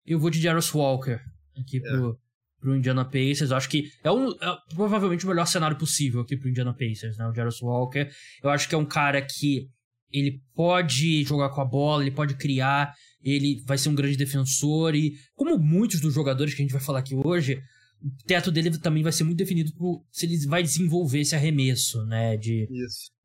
[0.06, 1.18] Eu vou de Jarvis Walker
[1.58, 1.80] aqui é.
[1.80, 2.18] pro,
[2.58, 3.50] pro Indiana Pacers.
[3.50, 7.18] Eu acho que é, um, é provavelmente o melhor cenário possível aqui pro Indiana Pacers,
[7.18, 7.26] né?
[7.26, 8.08] O Jarvis Walker.
[8.42, 9.68] Eu acho que é um cara que
[10.10, 14.94] ele pode jogar com a bola, ele pode criar, ele vai ser um grande defensor
[14.94, 17.62] e, como muitos dos jogadores que a gente vai falar aqui hoje,
[18.02, 22.04] o teto dele também vai ser muito definido por se ele vai desenvolver esse arremesso,
[22.06, 22.66] né, de,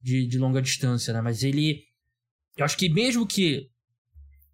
[0.01, 1.81] de, de, longa distância, né, mas ele,
[2.57, 3.69] eu acho que mesmo que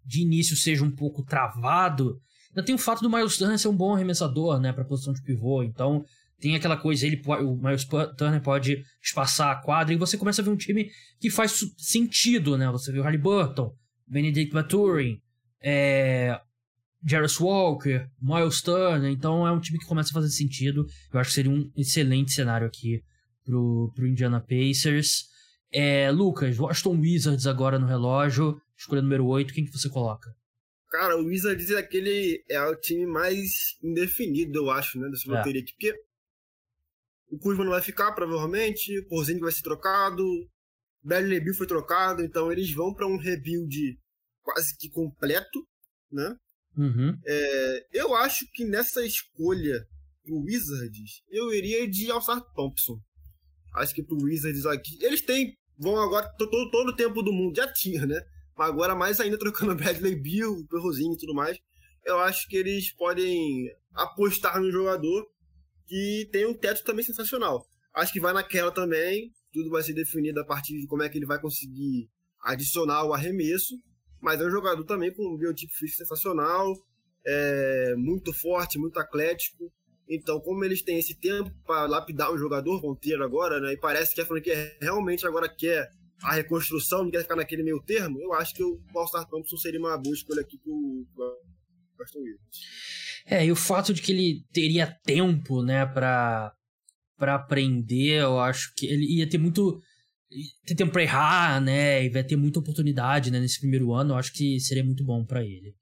[0.04, 3.76] de início seja um pouco travado, ainda tem o fato do Miles Turner ser um
[3.76, 6.04] bom arremessador, né, para posição de pivô, então
[6.42, 7.86] tem aquela coisa, ele o Miles
[8.18, 12.58] Turner pode espaçar a quadra e você começa a ver um time que faz sentido,
[12.58, 12.68] né?
[12.72, 13.72] Você vê o Halliburton,
[14.08, 15.22] Benedict Maturin,
[15.62, 16.40] é,
[17.06, 20.84] Jarvis Walker, Miles Turner, então é um time que começa a fazer sentido.
[21.12, 23.00] Eu acho que seria um excelente cenário aqui
[23.44, 25.28] pro, pro Indiana Pacers.
[25.72, 30.34] É, Lucas, Washington Wizards agora no relógio, escolha número 8, quem que você coloca?
[30.90, 32.44] Cara, o Wizards é aquele.
[32.50, 35.08] É o time mais indefinido, eu acho, né?
[35.08, 35.38] Dessa é.
[35.38, 35.72] loteria aqui.
[35.72, 35.94] Porque
[37.32, 38.98] o Kuzma não vai ficar, provavelmente.
[38.98, 40.22] O Porzingis vai ser trocado.
[41.02, 42.22] Bradley Bill foi trocado.
[42.22, 43.98] Então eles vão para um rebuild
[44.42, 45.66] quase que completo,
[46.10, 46.36] né?
[46.76, 47.18] Uhum.
[47.26, 49.82] É, eu acho que nessa escolha
[50.22, 53.00] pro Wizards, eu iria de Alçar Thompson.
[53.76, 55.02] Acho que pro Wizards aqui.
[55.02, 55.56] Eles têm.
[55.78, 56.28] Vão agora.
[56.36, 57.56] Todo, todo o tempo do mundo.
[57.56, 58.20] Já tinha, né?
[58.54, 61.58] Mas agora mais ainda trocando Bradley Bill, Perrozinho e tudo mais.
[62.04, 65.26] Eu acho que eles podem apostar no jogador
[65.92, 67.66] que tem um teto também sensacional.
[67.94, 71.18] Acho que vai naquela também, tudo vai ser definido a partir de como é que
[71.18, 72.08] ele vai conseguir
[72.42, 73.74] adicionar o arremesso,
[74.18, 76.74] mas é um jogador também com um biotipo físico sensacional,
[77.26, 79.70] é, muito forte, muito atlético.
[80.08, 83.74] Então, como eles têm esse tempo para lapidar um jogador, ter agora, né?
[83.74, 85.90] E parece que a franquia realmente agora quer
[86.22, 89.78] a reconstrução, não quer ficar naquele meio termo, eu acho que o All-Star Thompson seria
[89.78, 91.06] uma boa escolha aqui para o
[93.26, 96.52] É, e o fato de que ele teria tempo, né, pra,
[97.16, 99.80] pra aprender, eu acho que ele ia ter muito.
[100.66, 104.18] ter tempo pra errar, né, e vai ter muita oportunidade, né, nesse primeiro ano, eu
[104.18, 105.74] acho que seria muito bom para ele.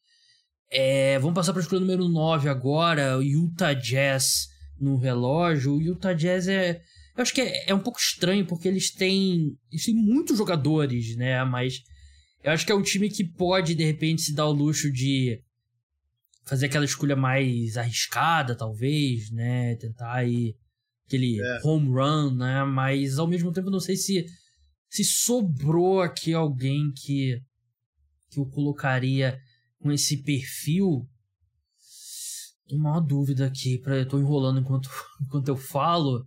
[0.70, 4.48] É, vamos passar para a escolha número 9 agora, o Utah Jazz
[4.80, 5.74] no relógio.
[5.74, 6.80] O Utah Jazz é.
[7.16, 9.56] Eu acho que é, é um pouco estranho porque eles têm.
[9.70, 11.44] Eles têm muitos jogadores, né?
[11.44, 11.82] Mas
[12.42, 15.42] eu acho que é um time que pode, de repente, se dar o luxo de
[16.50, 19.76] fazer aquela escolha mais arriscada, talvez, né?
[19.76, 20.56] Tentar ir
[21.06, 21.60] aquele é.
[21.62, 22.64] home run, né?
[22.64, 24.26] Mas ao mesmo tempo não sei se
[24.88, 27.40] se sobrou aqui alguém que
[28.28, 29.40] que eu colocaria
[29.78, 31.08] com esse perfil.
[32.68, 34.90] Tô uma dúvida aqui, pra, eu tô enrolando enquanto,
[35.22, 36.18] enquanto eu falo.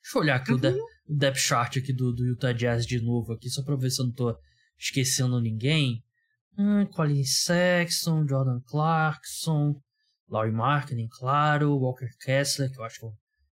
[0.00, 0.58] Deixa eu olhar aqui uhum.
[0.58, 0.68] o, de,
[1.08, 4.00] o depth chart aqui do, do Utah Jazz de novo aqui, só pra ver se
[4.00, 4.36] eu não tô
[4.78, 6.04] esquecendo ninguém.
[6.58, 9.80] Hum, Colin Sexton, Jordan Clarkson,
[10.28, 13.14] Laurie Marketing, claro, Walker Kessler, que eu acho que é um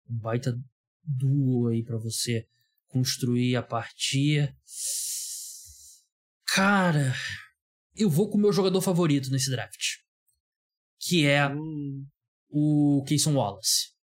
[0.09, 0.57] baita
[1.03, 2.45] duo aí para você
[2.87, 4.55] construir a partir.
[6.45, 7.13] Cara,
[7.95, 9.97] eu vou com o meu jogador favorito nesse draft,
[10.99, 12.05] que é hum.
[12.49, 13.95] o Keyson Wallace.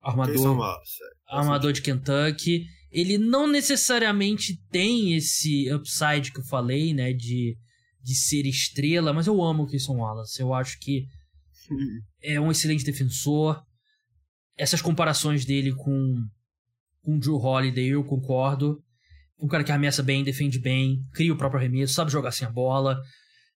[0.00, 1.36] Armador, Wallace, é.
[1.36, 2.66] armador de Kentucky.
[2.90, 7.56] Ele não necessariamente tem esse upside que eu falei, né, de
[8.04, 10.38] de ser estrela, mas eu amo o Keyson Wallace.
[10.40, 11.06] Eu acho que
[12.22, 13.62] é um excelente defensor.
[14.56, 16.14] Essas comparações dele com,
[17.02, 18.78] com o Drew Holiday, eu concordo.
[19.40, 22.50] Um cara que arremessa bem, defende bem, cria o próprio arremesso, sabe jogar sem a
[22.50, 23.00] bola.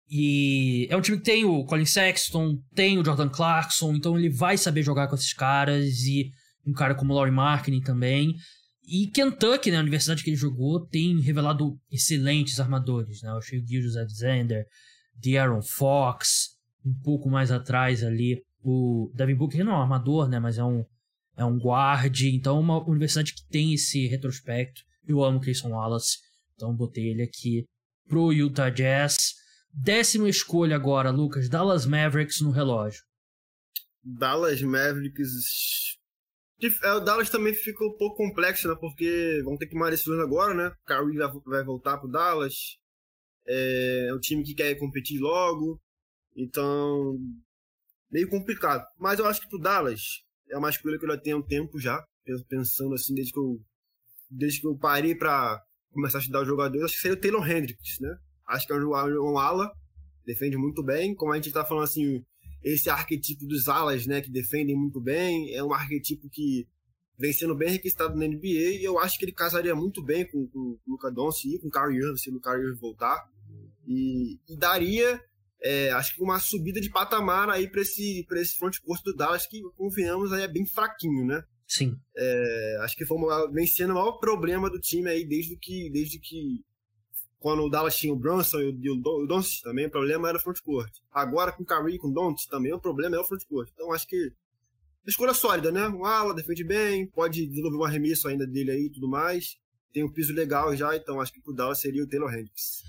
[0.09, 4.31] E é um time que tem o Colin Sexton, tem o Jordan Clarkson, então ele
[4.31, 6.03] vai saber jogar com esses caras.
[6.05, 6.31] E
[6.65, 8.35] um cara como o Laurie Marketing também.
[8.87, 13.33] E Kentucky, né, a universidade que ele jogou, tem revelado excelentes armadores, né?
[13.33, 14.65] O Shea Gildas Alexander,
[15.15, 20.39] De'Aaron Fox, um pouco mais atrás ali, o Devin Booker não é um armador, né,
[20.39, 20.85] mas é um,
[21.37, 24.83] é um guard, então uma universidade que tem esse retrospecto.
[25.07, 26.19] Eu amo Clayson Wallace,
[26.55, 27.65] então botei ele aqui
[28.09, 29.35] pro Utah Jazz.
[29.73, 33.03] Décima escolha agora, Lucas, Dallas Mavericks no relógio.
[34.03, 35.97] Dallas Mavericks
[36.59, 38.75] o Dallas também fica um pouco complexo, né?
[38.81, 40.73] Porque vão ter que tomar decisões agora, né?
[40.87, 42.79] Kyrie vai, voltar pro Dallas.
[43.47, 45.81] É, é um time que quer competir logo.
[46.35, 47.19] Então,
[48.11, 48.87] meio complicado.
[48.99, 51.79] Mas eu acho que pro Dallas é uma escolha que eu já tenho um tempo
[51.79, 52.03] já.
[52.49, 53.61] Pensando assim, desde que eu,
[54.31, 57.49] desde que eu parei pra começar a estudar os jogadores, acho que seria o Taylor
[57.49, 58.17] Hendricks, né?
[58.49, 59.71] Acho que é um, um ala,
[60.25, 61.15] defende muito bem.
[61.15, 62.25] Como a gente tá falando assim,
[62.63, 66.67] esse arquetipo dos alas, né, que defendem muito bem, é um arquetipo que
[67.19, 70.47] vem sendo bem requisitado na NBA e eu acho que ele casaria muito bem com,
[70.49, 73.29] com, com o Luca Doncic e com o Kyrie Irving, se o Kyrie Irving voltar.
[73.87, 75.21] E, e daria,
[75.63, 79.15] é, acho que uma subida de patamar aí para esse, pra esse front court do
[79.15, 81.43] Dallas, que, confiamos, aí é bem fraquinho, né?
[81.67, 81.97] Sim.
[82.17, 85.91] É, acho que foi uma, vem sendo o maior problema do time aí desde que,
[85.91, 86.65] desde que
[87.47, 90.41] quando o Dallas tinha o Brunson e o, o Doncic também, o problema era o
[90.41, 90.93] front court.
[91.13, 93.71] Agora com o Kyrie e com o Doncic também, o problema é o front court.
[93.73, 94.33] Então acho que
[95.07, 95.87] escolha sólida, né?
[95.87, 99.59] Um ala, defende bem, pode desenvolver um arremesso ainda dele aí e tudo mais.
[99.93, 102.83] Tem um piso legal já, então acho que pro Dallas seria o Taylor Hendricks.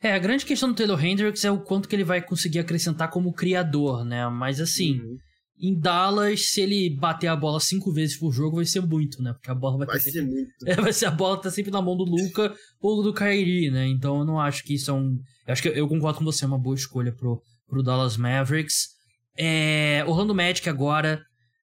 [0.00, 3.10] É, a grande questão do Taylor Hendricks é o quanto que ele vai conseguir acrescentar
[3.10, 4.26] como criador, né?
[4.30, 5.18] Mas assim, uhum.
[5.60, 9.32] Em Dallas, se ele bater a bola cinco vezes por jogo, vai ser muito, né?
[9.32, 10.30] Porque a bola vai, vai ser sempre...
[10.30, 10.50] muito.
[10.66, 13.86] É, vai ser a bola tá sempre na mão do Luca ou do Kyrie, né?
[13.86, 15.18] Então eu não acho que isso é um.
[15.46, 18.96] Eu acho que eu concordo com você, é uma boa escolha pro, pro Dallas Mavericks.
[19.36, 21.22] É, Orlando Magic agora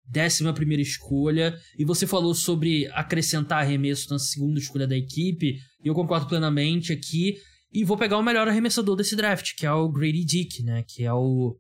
[0.10, 5.88] décima primeira escolha, e você falou sobre acrescentar arremesso na segunda escolha da equipe, e
[5.88, 7.36] eu concordo plenamente aqui,
[7.72, 11.04] e vou pegar o melhor arremessador desse draft, que é o Grady Dick, né, que
[11.04, 11.56] é o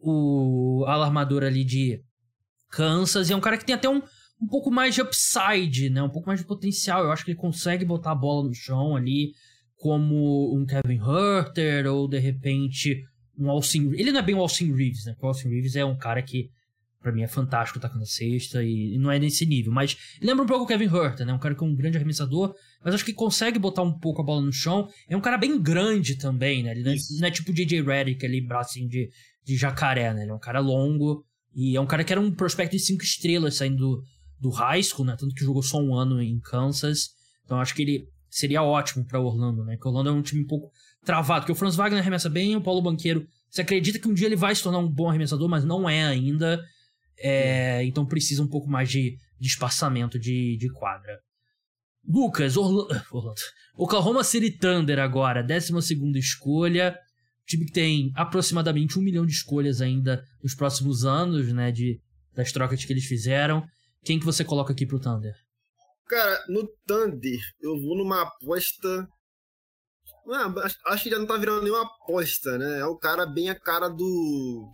[0.00, 2.02] o alarmador ali de
[2.70, 4.02] Kansas, e é um cara que tem até um,
[4.40, 7.38] um pouco mais de upside, né, um pouco mais de potencial, eu acho que ele
[7.38, 9.32] consegue botar a bola no chão ali,
[9.76, 13.04] como um Kevin Herter, ou de repente
[13.36, 13.90] um Austin...
[13.92, 16.22] Ele não é bem o Austin Reeves, né, porque o Austin Reeves é um cara
[16.22, 16.50] que
[17.02, 19.72] para mim é fantástico tacando cesta e, e, não é nesse nível.
[19.72, 21.32] Mas lembra um pouco o Kevin Herter, né?
[21.32, 24.24] Um cara que é um grande arremessador, mas acho que consegue botar um pouco a
[24.24, 24.88] bola no chão.
[25.08, 26.70] É um cara bem grande também, né?
[26.70, 27.82] Ele não é, não é tipo o J.J.
[27.82, 29.10] Redick ali, bracinho de,
[29.44, 30.22] de jacaré, né?
[30.22, 33.02] Ele é um cara longo e é um cara que era um prospecto de cinco
[33.02, 34.02] estrelas saindo do,
[34.40, 35.16] do high school, né?
[35.18, 37.10] Tanto que jogou só um ano em Kansas.
[37.44, 39.74] Então acho que ele seria ótimo para Orlando, né?
[39.74, 40.70] Porque Orlando é um time um pouco
[41.04, 44.26] travado, porque o Franz Wagner arremessa bem, o Paulo Banqueiro você acredita que um dia
[44.26, 46.58] ele vai se tornar um bom arremessador, mas não é ainda.
[47.18, 51.18] É, então precisa um pouco mais de, de espaçamento de, de quadra.
[52.06, 53.40] Lucas, Orla Orlando.
[53.76, 55.72] Oklahoma City Thunder agora, 12
[56.18, 56.98] escolha.
[57.46, 61.70] Time que tem aproximadamente um milhão de escolhas ainda nos próximos anos, né?
[61.72, 62.00] De,
[62.34, 63.64] das trocas que eles fizeram.
[64.04, 65.34] Quem que você coloca aqui pro Thunder?
[66.06, 69.08] Cara, no Thunder, eu vou numa aposta.
[70.26, 70.54] Não,
[70.86, 72.80] acho que já não tá virando nenhuma aposta, né?
[72.80, 74.70] É o cara bem a cara do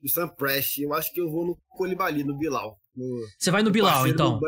[0.00, 0.78] do Sam Prest.
[0.78, 2.78] Eu acho que eu vou no Colibali, no Bilal.
[2.94, 4.40] No, Você vai no Bilal, então?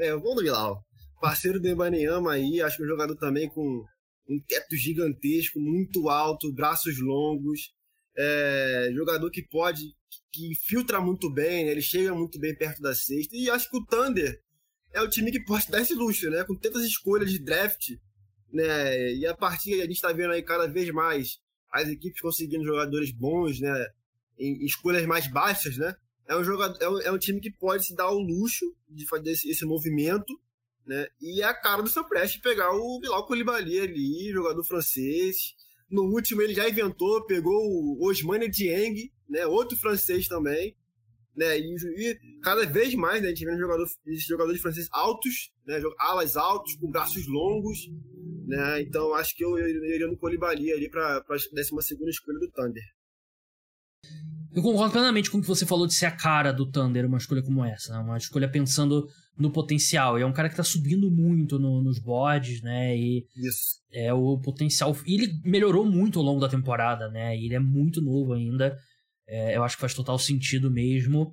[0.00, 0.82] É, eu vou no Bilal.
[1.20, 3.84] Parceiro do Ibaniama aí, acho que um jogador também com
[4.28, 7.72] um teto gigantesco, muito alto, braços longos.
[8.16, 9.94] É, jogador que pode,
[10.32, 11.70] que filtra muito bem, né?
[11.70, 13.34] ele chega muito bem perto da cesta.
[13.34, 14.38] E acho que o Thunder
[14.92, 16.44] é o time que pode dar esse luxo, né?
[16.44, 17.90] Com tantas escolhas de draft,
[18.52, 19.14] né?
[19.14, 21.38] E a partir a gente está vendo aí cada vez mais
[21.72, 23.86] as equipes conseguindo jogadores bons, né?
[24.42, 25.94] Em escolhas mais baixas, né?
[26.26, 29.06] É um, jogador, é um, é um time que pode se dar o luxo de
[29.06, 30.32] fazer esse, esse movimento,
[30.86, 31.06] né?
[31.20, 35.54] E é a cara do Sam Prest pegar o Bilal Koulibaly ali, jogador francês.
[35.90, 39.46] No último ele já inventou, pegou o Osmane Dieng, né?
[39.46, 40.76] Outro francês também,
[41.36, 41.58] né?
[41.58, 43.28] E, e, cada vez mais, né?
[43.28, 43.86] A gente vê jogador,
[44.26, 45.80] jogadores franceses altos, né?
[45.98, 47.78] Alas altos, com braços longos,
[48.46, 48.80] né?
[48.80, 51.50] Então acho que eu iria no Koulibaly ali para a 12
[51.82, 52.82] segunda escolha do Thunder.
[54.54, 57.16] Eu concordo plenamente com o que você falou de ser a cara do Thunder, uma
[57.16, 57.98] escolha como essa, né?
[58.00, 60.18] Uma escolha pensando no potencial.
[60.18, 62.94] E é um cara que tá subindo muito no, nos boards, né?
[62.94, 63.80] E Isso.
[63.90, 64.94] é o potencial.
[65.06, 67.34] E ele melhorou muito ao longo da temporada, né?
[67.36, 68.78] E ele é muito novo ainda.
[69.26, 71.32] É, eu acho que faz total sentido mesmo.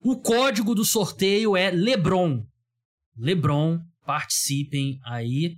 [0.00, 2.44] O código do sorteio é LeBron.
[3.16, 5.56] LeBron, participem aí.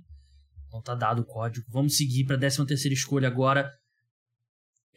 [0.67, 1.65] Então tá dado o código.
[1.71, 3.73] Vamos seguir para a 13 terceira escolha agora.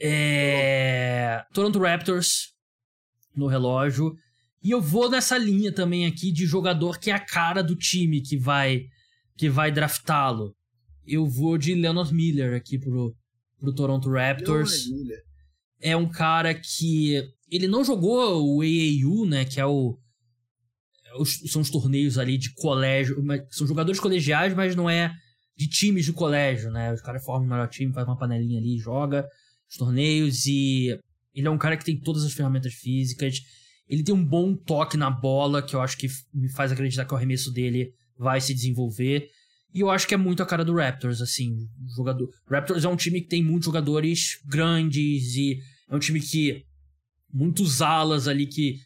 [0.00, 1.44] É...
[1.52, 2.52] Toronto Raptors
[3.34, 4.16] no relógio.
[4.62, 8.20] E eu vou nessa linha também aqui de jogador que é a cara do time
[8.20, 8.84] que vai
[9.36, 10.54] que vai draftá-lo.
[11.04, 13.14] Eu vou de Leonard Miller aqui pro,
[13.58, 14.84] pro Toronto Raptors.
[15.80, 19.98] É um cara que ele não jogou o AAU, né, que é o
[21.46, 25.12] são os torneios ali de colégio, são jogadores colegiais, mas não é
[25.54, 26.90] de times de colégio, né?
[26.90, 29.28] Os caras formam o melhor time, faz uma panelinha ali, joga
[29.72, 30.98] os torneios e
[31.34, 33.40] ele é um cara que tem todas as ferramentas físicas.
[33.88, 37.14] Ele tem um bom toque na bola, que eu acho que me faz acreditar que
[37.14, 39.28] o arremesso dele vai se desenvolver.
[39.74, 41.56] E eu acho que é muito a cara do Raptors, assim.
[41.96, 42.28] Jogador...
[42.46, 45.58] Raptors é um time que tem muitos jogadores grandes e
[45.88, 46.64] é um time que.
[47.32, 48.76] Muitos alas ali que.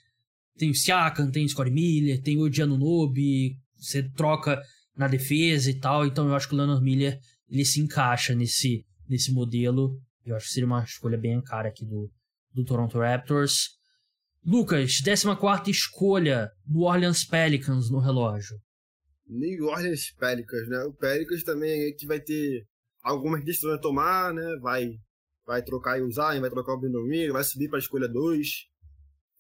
[0.57, 4.62] Tem o Siakam, tem o Scottie Miller, tem o Nobi, você troca
[4.96, 6.07] na defesa e tal.
[6.07, 7.18] Então eu acho que o Leonard Miller
[7.51, 10.01] ele se encaixa nesse, nesse modelo.
[10.26, 12.10] Eu acho que seria uma escolha bem cara aqui do,
[12.52, 13.78] do Toronto Raptors.
[14.44, 18.60] Lucas, 14 escolha no Orleans Pelicans no relógio.
[19.26, 20.78] New Orleans Pelicans, né?
[20.84, 22.66] O Pelicans também é que vai ter
[23.02, 24.56] algumas decisões a tomar, né?
[24.60, 24.90] Vai,
[25.44, 28.48] vai trocar o Zion, vai trocar o Ingram, vai subir para a escolha 2.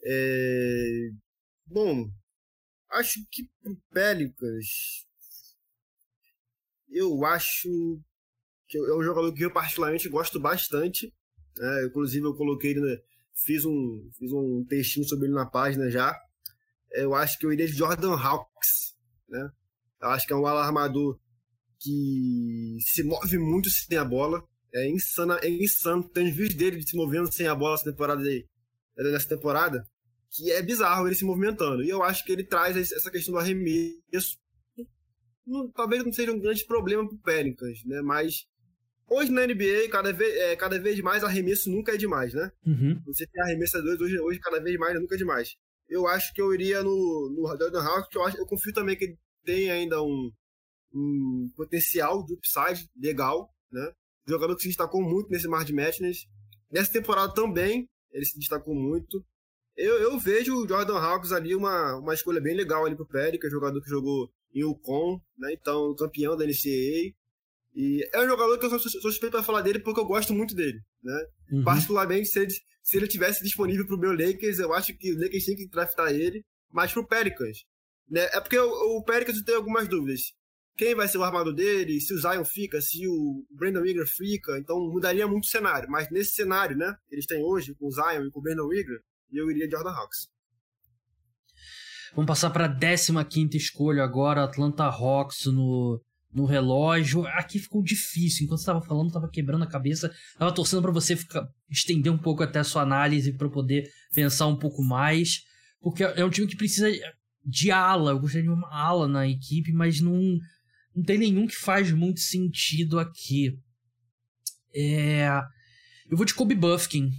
[0.04, 1.08] É...
[1.66, 2.08] Bom,
[2.90, 5.06] acho que pro Pelicans
[6.88, 8.00] eu acho
[8.68, 11.12] que é um jogador que eu particularmente gosto bastante.
[11.56, 11.84] Né?
[11.86, 12.96] Inclusive eu coloquei ele, né?
[13.44, 16.18] fiz um fiz um textinho sobre ele na página já.
[16.92, 18.94] Eu acho que eu iria de Jordan Hawks,
[19.28, 19.50] né?
[20.00, 21.18] Eu acho que é um alarmador
[21.78, 24.42] que se move muito sem a bola.
[24.74, 26.08] É insano, é insano.
[26.08, 28.46] Tem vídeos dele se movendo sem a bola nessa temporada aí,
[28.96, 29.86] nessa temporada,
[30.30, 31.82] que é bizarro ele se movimentando.
[31.82, 34.38] E eu acho que ele traz essa questão do arremesso.
[35.46, 38.00] Não, talvez não seja um grande problema pro Pelicans, né?
[38.02, 38.46] Mas
[39.08, 42.50] hoje na NBA, cada vez, é, cada vez mais arremesso nunca é demais, né?
[42.66, 43.00] Uhum.
[43.06, 45.56] Você tem arremessadores hoje, hoje cada vez mais nunca é demais.
[45.88, 48.96] Eu acho que eu iria no, no Jordan Hawks, que eu, acho, eu confio também
[48.96, 50.30] que ele tem ainda um,
[50.92, 53.92] um potencial de upside legal, né?
[54.26, 56.26] Jogador que se destacou muito nesse Mar de Madness.
[56.70, 59.24] Nessa temporada também, ele se destacou muito.
[59.76, 63.48] Eu, eu vejo o Jordan Hawks ali uma, uma escolha bem legal ali pro Périca,
[63.48, 65.52] jogador que jogou em Ucon, né?
[65.52, 67.14] Então, campeão da NCAA.
[67.76, 70.54] E é um jogador que eu sou, suspeito para falar dele porque eu gosto muito
[70.54, 71.26] dele, né?
[71.52, 71.62] Uhum.
[71.62, 72.50] Particularmente, se ele,
[72.82, 76.08] se ele tivesse disponível pro meu Lakers, eu acho que o Lakers tinha que draftar
[76.10, 76.42] ele.
[76.72, 77.58] Mas pro Pelicans,
[78.08, 78.22] né?
[78.32, 80.32] É porque o, o Pelicans tem algumas dúvidas.
[80.74, 84.58] Quem vai ser o armador dele, se o Zion fica, se o Brandon Ingram fica,
[84.58, 85.88] então mudaria muito o cenário.
[85.90, 88.72] Mas nesse cenário, né, que eles têm hoje, com o Zion e com o Brandon
[88.72, 88.98] Ingram,
[89.32, 90.28] eu iria de Jordan Hawks.
[92.14, 96.00] Vamos passar para a 15 escolha agora, Atlanta Hawks no,
[96.36, 97.26] no relógio.
[97.28, 98.44] Aqui ficou difícil.
[98.44, 100.14] Enquanto você estava falando, estava quebrando a cabeça.
[100.32, 104.46] Estava torcendo para você ficar, estender um pouco até a sua análise para poder pensar
[104.46, 105.42] um pouco mais.
[105.80, 106.88] Porque é um time que precisa
[107.42, 108.10] de ala.
[108.10, 110.20] Eu gostaria de uma ala na equipe, mas não,
[110.94, 113.58] não tem nenhum que faz muito sentido aqui.
[114.74, 115.26] É...
[116.10, 117.10] Eu vou de Kobe Buffkin.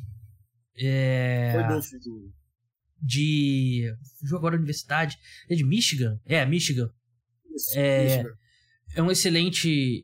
[0.78, 1.54] É...
[1.54, 2.30] Foi bom,
[3.02, 3.92] De.
[4.20, 5.18] Fugiu agora universidade.
[5.50, 6.20] É de Michigan?
[6.24, 6.88] É, Michigan.
[7.56, 8.04] Isso, é...
[8.04, 8.38] Michigan.
[8.98, 10.04] É um excelente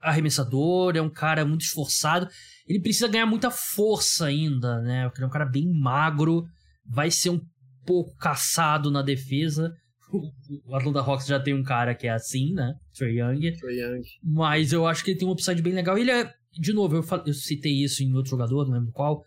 [0.00, 2.28] arremessador, é um cara muito esforçado.
[2.66, 5.08] Ele precisa ganhar muita força ainda, né?
[5.14, 6.44] Ele é um cara bem magro.
[6.84, 7.40] Vai ser um
[7.86, 9.72] pouco caçado na defesa.
[10.66, 12.74] O Atlanta Hawks já tem um cara que é assim, né?
[12.94, 13.50] Trey Young.
[13.56, 14.02] Trey Young.
[14.22, 15.96] Mas eu acho que ele tem um upside bem legal.
[15.96, 19.24] Ele é, de novo, eu, eu citei isso em outro jogador, não lembro qual.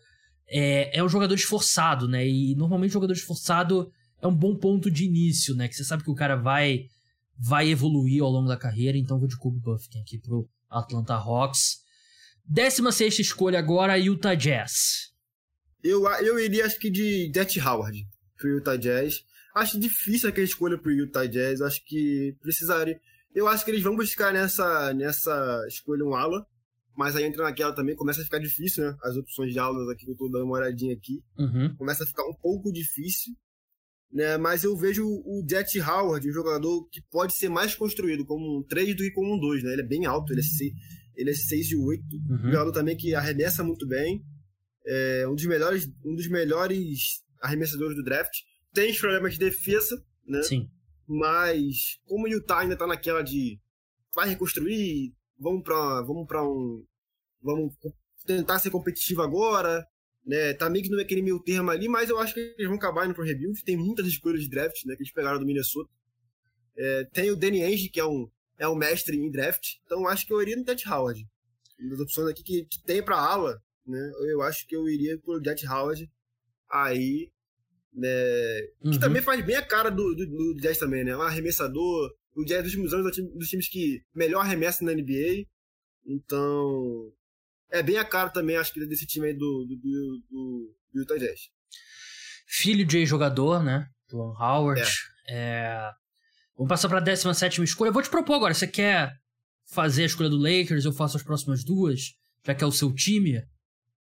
[0.48, 2.24] É, é um jogador esforçado, né?
[2.24, 3.90] E normalmente jogador esforçado
[4.22, 5.66] é um bom ponto de início, né?
[5.66, 6.84] Que você sabe que o cara vai
[7.38, 8.96] vai evoluir ao longo da carreira.
[8.96, 11.84] Então vou de Kobe Buffkin aqui pro Atlanta Hawks.
[12.44, 15.12] 16 escolha agora, Utah Jazz.
[15.82, 19.22] Eu, eu iria, acho que de Death Howard pro Utah Jazz.
[19.54, 21.60] Acho difícil aquela escolha pro Utah Jazz.
[21.60, 23.00] Acho que precisaria.
[23.34, 26.46] Eu acho que eles vão buscar nessa, nessa escolha um ala.
[26.96, 28.96] Mas aí entra naquela também, começa a ficar difícil, né?
[29.02, 31.22] As opções de aulas aqui, que eu tô dando uma olhadinha aqui.
[31.38, 31.74] Uhum.
[31.76, 33.34] Começa a ficar um pouco difícil.
[34.12, 34.36] Né?
[34.36, 38.62] Mas eu vejo o Jet Howard, um jogador que pode ser mais construído como um
[38.62, 39.72] 3 do que como um 2, né?
[39.72, 40.72] Ele é bem alto, ele é 6,
[41.16, 42.02] ele é 6 e 8.
[42.02, 42.34] Uhum.
[42.34, 44.24] Um jogador também que arremessa muito bem.
[44.86, 48.32] É um dos melhores, um dos melhores arremessadores do draft
[48.72, 50.42] tem os problemas de defesa, né?
[50.42, 50.70] Sim.
[51.08, 53.58] Mas como o Utah ainda tá naquela de
[54.14, 56.84] vai reconstruir, vamos para vamos para um
[57.42, 57.74] vamos
[58.26, 59.86] tentar ser competitivo agora,
[60.26, 60.52] né?
[60.54, 63.06] Tá meio que no aquele meio termo ali, mas eu acho que eles vão acabar
[63.06, 63.62] indo pro rebuild.
[63.64, 65.90] Tem muitas escolhas de draft, né, que eles pegaram do Minnesota.
[66.76, 70.26] É, tem o Danny Ainge, que é um é um mestre em draft, então acho
[70.26, 71.26] que eu iria no Jet Howard.
[71.78, 74.12] Das opções aqui que, que tem para ala, né?
[74.30, 76.10] Eu acho que eu iria pro Jet Howard.
[76.70, 77.30] Aí
[77.96, 78.68] né?
[78.84, 78.90] Uhum.
[78.92, 81.16] Que também faz bem a cara do, do, do Jazz também, né?
[81.16, 82.14] Um arremessador.
[82.34, 85.46] O Jazz dos últimos anos é um dos times que melhor arremessa na NBA.
[86.04, 87.10] Então.
[87.70, 91.00] É bem a cara também, acho que, desse time aí do, do, do, do, do
[91.00, 91.50] Utah Jazz.
[92.46, 93.88] Filho de jogador, né?
[94.08, 94.80] John Howard.
[94.80, 94.86] É.
[95.28, 95.90] É...
[96.56, 97.88] Vamos passar pra 17 escolha.
[97.88, 98.54] Eu vou te propor agora.
[98.54, 99.12] Você quer
[99.66, 100.84] fazer a escolha do Lakers?
[100.84, 102.14] Eu faço as próximas duas?
[102.44, 103.42] Já que é o seu time?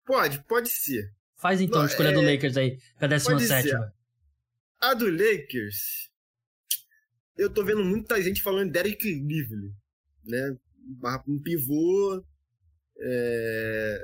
[0.05, 1.11] Pode, pode ser.
[1.36, 3.70] Faz então Não, a escolha é- do Lakers aí, pra 17.
[3.70, 3.93] ser.
[4.80, 6.09] A do Lakers.
[7.38, 9.74] Eu tô vendo muita gente falando Derek Lively,
[10.24, 10.55] né?
[11.28, 12.24] Um pivô.
[13.00, 14.00] É,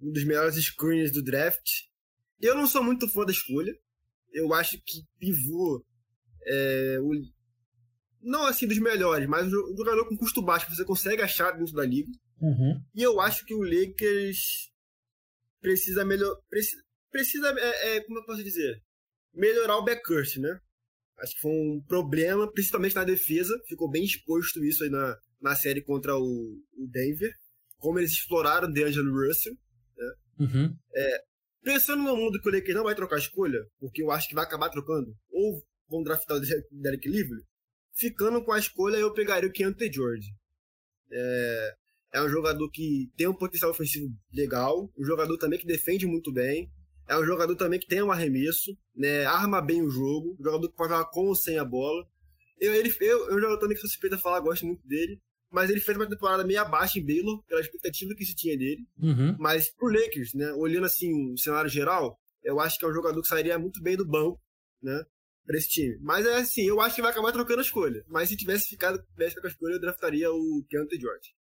[0.00, 1.68] Um dos melhores screens do draft.
[2.40, 3.72] Eu não sou muito fã da escolha.
[4.32, 5.84] Eu acho que pivô.
[6.46, 7.10] é, o,
[8.22, 11.74] não assim dos melhores, mas um jogador com custo baixo que você consegue achar dentro
[11.74, 12.10] da liga.
[12.40, 12.80] Uhum.
[12.94, 14.70] E eu acho que o Lakers
[15.60, 16.36] precisa melhor.
[16.48, 18.82] Precisa, precisa é, é, como eu posso dizer?
[19.34, 20.58] Melhorar o backcourt, né?
[21.18, 23.54] Acho que foi um problema, principalmente na defesa.
[23.68, 27.30] Ficou bem exposto isso aí na, na série contra o, o Denver.
[27.80, 29.56] Como eles exploraram o DeAngelo Russell.
[29.96, 30.14] Né?
[30.38, 30.76] Uhum.
[30.94, 31.24] É,
[31.64, 34.44] pensando no mundo que o Lakers não vai trocar escolha, porque eu acho que vai
[34.44, 37.42] acabar trocando, ou vão draftar o Derek Livre,
[37.92, 40.32] ficando com a escolha eu pegaria o Keontae George.
[41.10, 41.74] É,
[42.14, 46.32] é um jogador que tem um potencial ofensivo legal, um jogador também que defende muito
[46.32, 46.70] bem,
[47.08, 50.68] é um jogador também que tem um arremesso, né, arma bem o jogo, um jogador
[50.68, 52.06] que pode jogar com ou sem a bola.
[52.60, 55.20] Eu, ele, eu, eu, jogador também que sou suspeito a falar, gosto muito dele,
[55.50, 58.86] mas ele fez uma temporada meio abaixo em Baylor, pela expectativa que se tinha dele.
[58.98, 59.36] Uhum.
[59.38, 63.20] Mas pro Lakers, né, olhando assim o cenário geral, eu acho que é um jogador
[63.20, 64.40] que sairia muito bem do banco,
[64.82, 65.02] né,
[65.44, 65.98] pra esse time.
[66.00, 68.04] Mas é assim, eu acho que vai acabar trocando a escolha.
[68.08, 71.34] Mas se tivesse ficado tivesse com a escolha, eu draftaria o Keontae George.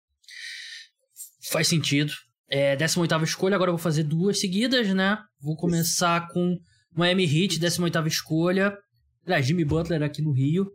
[1.50, 2.12] Faz sentido.
[2.50, 5.18] É, 18 escolha, agora eu vou fazer duas seguidas, né?
[5.38, 6.32] Vou começar Isso.
[6.32, 6.58] com
[6.96, 8.76] Miami Heat, 18 escolha.
[9.26, 10.66] Aliás, Jimmy Butler aqui no Rio.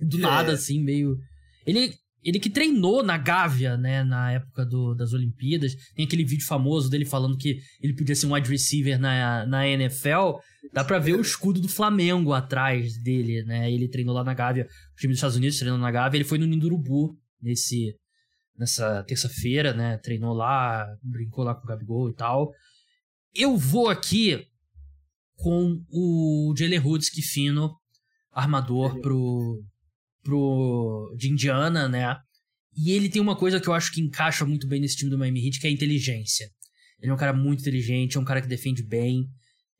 [0.00, 0.54] Do nada, é.
[0.54, 1.18] assim, meio.
[1.66, 1.92] Ele
[2.24, 5.74] ele que treinou na Gávea, né, na época do, das Olimpíadas.
[5.94, 9.68] Tem aquele vídeo famoso dele falando que ele podia ser um wide receiver na, na
[9.68, 10.38] NFL.
[10.72, 13.70] Dá pra ver o escudo do Flamengo atrás dele, né?
[13.70, 16.18] Ele treinou lá na Gávea, o time dos Estados Unidos treinou na Gávea.
[16.18, 17.94] Ele foi no Nindurubu nesse,
[18.58, 19.98] nessa terça-feira, né?
[19.98, 22.50] Treinou lá, brincou lá com o Gabigol e tal.
[23.32, 24.44] Eu vou aqui
[25.36, 27.70] com o Jalen Hoods, que fino,
[28.32, 29.62] armador pro,
[30.26, 32.16] pro, de Indiana, né?
[32.76, 35.16] E ele tem uma coisa que eu acho que encaixa muito bem nesse time do
[35.16, 36.50] Miami Heat, que é a inteligência.
[37.00, 39.26] Ele é um cara muito inteligente, é um cara que defende bem,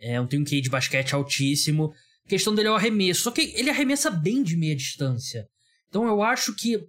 [0.01, 1.93] é, tem um QI de basquete altíssimo.
[2.25, 5.47] A questão dele é o arremesso, só que ele arremessa bem de meia distância.
[5.89, 6.81] Então eu acho que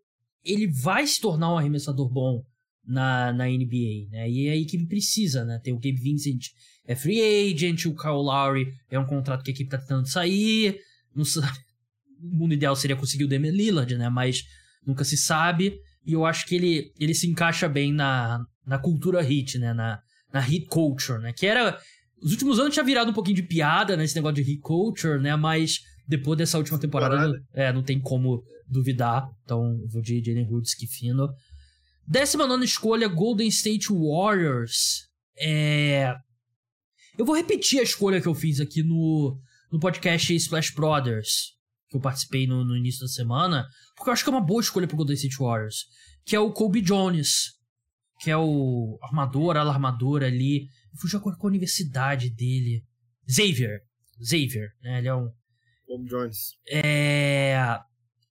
[0.43, 2.41] ele vai se tornar um arremessador bom
[2.85, 4.29] na, na NBA, né?
[4.29, 5.59] E é aí que precisa, né?
[5.61, 6.45] Tem o Gabe Vincent
[6.87, 10.79] é free agent, o Kyle Lowry é um contrato que a equipe tá tentando sair,
[11.13, 11.59] não sabe,
[12.22, 14.09] o mundo ideal seria conseguir o Damian Lillard, né?
[14.09, 14.43] Mas
[14.86, 15.80] nunca se sabe.
[16.05, 19.74] E eu acho que ele, ele se encaixa bem na, na cultura hit, né?
[19.74, 19.99] Na,
[20.34, 21.34] na hit culture, né?
[21.34, 21.80] Que era.
[22.22, 24.03] Os últimos anos tinha virado um pouquinho de piada, né?
[24.03, 25.36] Esse negócio de hit culture, né?
[25.36, 29.28] Mas depois dessa última temporada, é, não tem como duvidar.
[29.43, 31.30] Então, vou de Jalen Hoods, que fino.
[32.07, 35.07] Décima nona escolha, Golden State Warriors.
[35.38, 36.15] É.
[37.18, 39.38] Eu vou repetir a escolha que eu fiz aqui no,
[39.72, 41.56] no podcast Splash Brothers
[41.89, 44.61] que eu participei no, no, início da semana, porque eu acho que é uma boa
[44.61, 45.85] escolha pro Golden State Warriors,
[46.25, 47.53] que é o Kobe Jones,
[48.19, 50.67] que é o armador, alarmador ali.
[50.99, 52.83] Fugiu com a universidade dele.
[53.29, 53.81] Xavier.
[54.21, 54.99] Xavier, né?
[54.99, 55.29] Ele é um.
[55.85, 56.55] Kobe Jones.
[56.69, 57.79] É.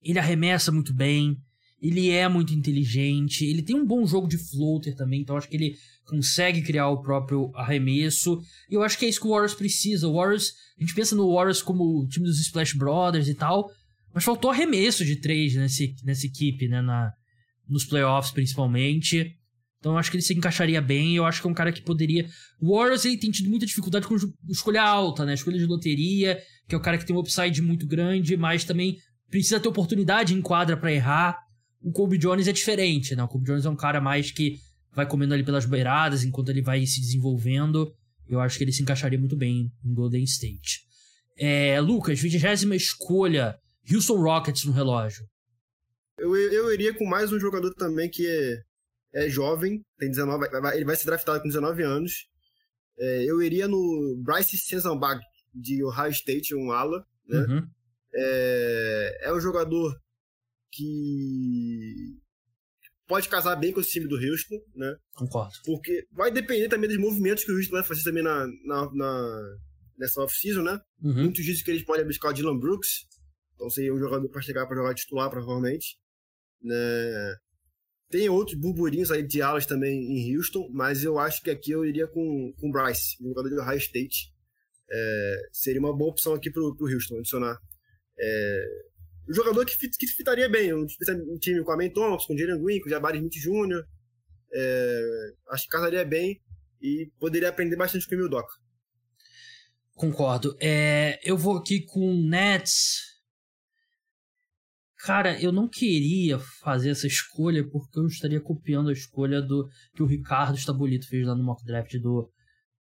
[0.01, 1.41] Ele arremessa muito bem.
[1.81, 3.45] Ele é muito inteligente.
[3.45, 5.75] Ele tem um bom jogo de floater também, então acho que ele
[6.05, 8.41] consegue criar o próprio arremesso.
[8.69, 10.07] E eu acho que é isso que o Warriors precisa.
[10.07, 13.69] O Warriors, a gente pensa no Warriors como o time dos Splash Brothers e tal,
[14.13, 16.81] mas faltou arremesso de três nesse, nessa equipe, né?
[16.81, 17.11] Na,
[17.69, 19.35] nos playoffs principalmente.
[19.79, 21.15] Então eu acho que ele se encaixaria bem.
[21.15, 22.27] Eu acho que é um cara que poderia.
[22.59, 24.15] O Warriors ele tem tido muita dificuldade com
[24.49, 25.33] escolha alta, né?
[25.33, 28.97] Escolha de loteria, que é o cara que tem um upside muito grande, mas também
[29.29, 31.37] precisa ter oportunidade em quadra para errar.
[31.81, 33.23] O Kobe Jones é diferente, né?
[33.23, 34.59] O Kobe Jones é um cara mais que
[34.93, 37.93] vai comendo ali pelas beiradas enquanto ele vai se desenvolvendo.
[38.27, 40.81] Eu acho que ele se encaixaria muito bem em Golden State.
[41.37, 43.57] É, Lucas, vigésima escolha,
[43.89, 45.23] Houston Rockets no relógio.
[46.17, 50.85] Eu, eu iria com mais um jogador também que é, é jovem, tem 19, ele
[50.85, 52.27] vai ser draftado com 19 anos.
[52.99, 55.21] É, eu iria no Bryce Sensenbach,
[55.53, 57.05] de Ohio State, um ala.
[57.27, 57.39] Né?
[57.39, 57.69] Uhum.
[58.15, 59.95] É, é um jogador
[60.71, 62.17] que
[63.07, 64.95] pode casar bem com esse time do Houston, né?
[65.13, 65.53] Concordo.
[65.65, 69.57] Porque vai depender também dos movimentos que o Houston vai fazer também na, na, na
[69.97, 70.79] nessa off-season, né?
[71.01, 71.23] Uhum.
[71.23, 73.07] Muitos dizem que eles podem buscar o Dylan Brooks,
[73.55, 75.97] então seria um jogador para chegar para jogar titular, provavelmente.
[76.61, 77.35] Né?
[78.09, 81.83] Tem outros burburinhos aí de alas também em Houston, mas eu acho que aqui eu
[81.83, 84.31] iria com o Bryce, um jogador do Ohio State.
[84.89, 87.57] É, seria uma boa opção aqui pro, pro Houston adicionar.
[88.17, 88.65] É,
[89.29, 90.73] um jogador que, fit, que fitaria bem.
[90.73, 93.83] Um, um time com a Main Thompson, com Jalen Green, com Jabari Smith Jr.
[94.53, 96.41] É, acho que casaria bem
[96.81, 98.53] e poderia aprender bastante com o Mildoca.
[99.93, 100.55] Concordo.
[100.61, 103.17] É, eu vou aqui com Nets.
[104.99, 110.03] Cara, eu não queria fazer essa escolha porque eu estaria copiando a escolha do que
[110.03, 112.31] o Ricardo Stabolito fez lá no mock draft do,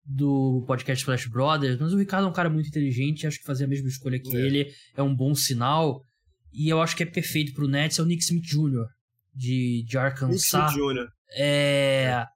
[0.04, 3.64] do podcast Flash Brothers, mas o Ricardo é um cara muito inteligente, acho que fazer
[3.64, 4.40] a mesma escolha que é.
[4.40, 6.02] ele é um bom sinal.
[6.56, 8.86] E eu acho que é perfeito pro Nets, é o Nick Smith Jr.,
[9.34, 10.30] de, de Arkansas.
[10.30, 11.08] Nick Smith Jr.
[11.36, 12.26] É.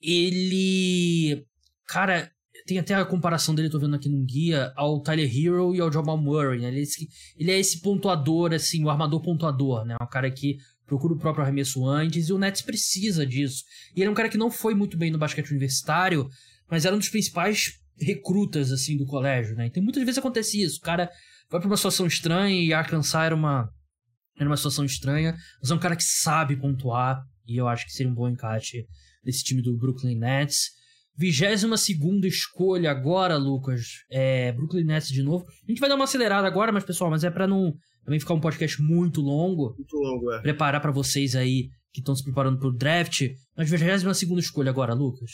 [0.00, 1.44] Ele.
[1.88, 2.30] Cara,
[2.66, 5.92] tem até a comparação dele, tô vendo aqui no guia, ao Tyler Hero e ao
[5.92, 6.68] Jamal Murray, né?
[6.68, 9.96] Ele é, esse, ele é esse pontuador, assim, o armador pontuador, né?
[10.00, 13.64] Um cara que procura o próprio arremesso antes, e o Nets precisa disso.
[13.96, 16.28] E ele é um cara que não foi muito bem no basquete universitário,
[16.68, 19.66] mas era um dos principais recrutas, assim, do colégio, né?
[19.66, 21.10] Então muitas vezes acontece isso, o cara
[21.50, 23.68] vai pra uma situação estranha e Arkansas era uma,
[24.38, 27.92] era uma situação estranha, mas é um cara que sabe pontuar, e eu acho que
[27.92, 28.86] seria um bom encaixe
[29.24, 30.70] desse time do Brooklyn Nets.
[31.16, 34.04] 22 segunda escolha agora, Lucas.
[34.10, 35.44] É Brooklyn Nets de novo.
[35.46, 37.74] A gente vai dar uma acelerada agora, mas pessoal, mas é para não
[38.04, 39.74] também ficar um podcast muito longo.
[39.76, 40.40] Muito longo, é.
[40.40, 43.28] Preparar para vocês aí que estão se preparando pro draft.
[43.56, 45.30] Mas 22 segunda escolha agora, Lucas.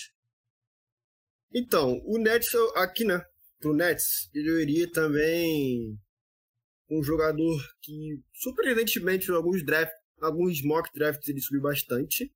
[1.54, 3.22] Então, o Nets aqui, né?
[3.60, 5.96] Pro Nets, ele iria também
[6.90, 12.32] um jogador que, surpreendentemente, alguns draft, alguns mock drafts ele subiu bastante.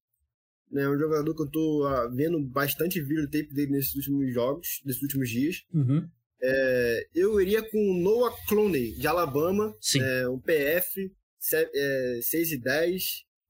[0.70, 5.02] Né, um jogador que eu tô uh, vendo bastante videotape dele nesses últimos jogos, nesses
[5.02, 5.64] últimos dias.
[5.74, 6.08] Uhum.
[6.40, 11.12] É, eu iria com o Noah Clooney, de Alabama, é, um PF,
[12.22, 13.02] 6 e 10,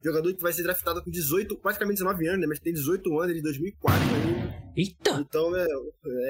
[0.03, 3.31] jogador que vai ser draftado com 18, praticamente 19 anos, né, mas tem 18 anos,
[3.31, 4.73] ele de 2004 ainda.
[4.75, 5.11] Eita!
[5.21, 5.67] Então, é...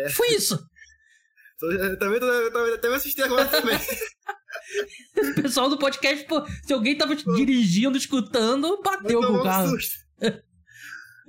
[0.05, 0.11] é...
[0.11, 0.59] Foi isso!
[1.99, 3.77] também, também, também assisti agora também.
[5.39, 9.77] o pessoal do podcast, pô, se alguém tava dirigindo, escutando, bateu com o carro.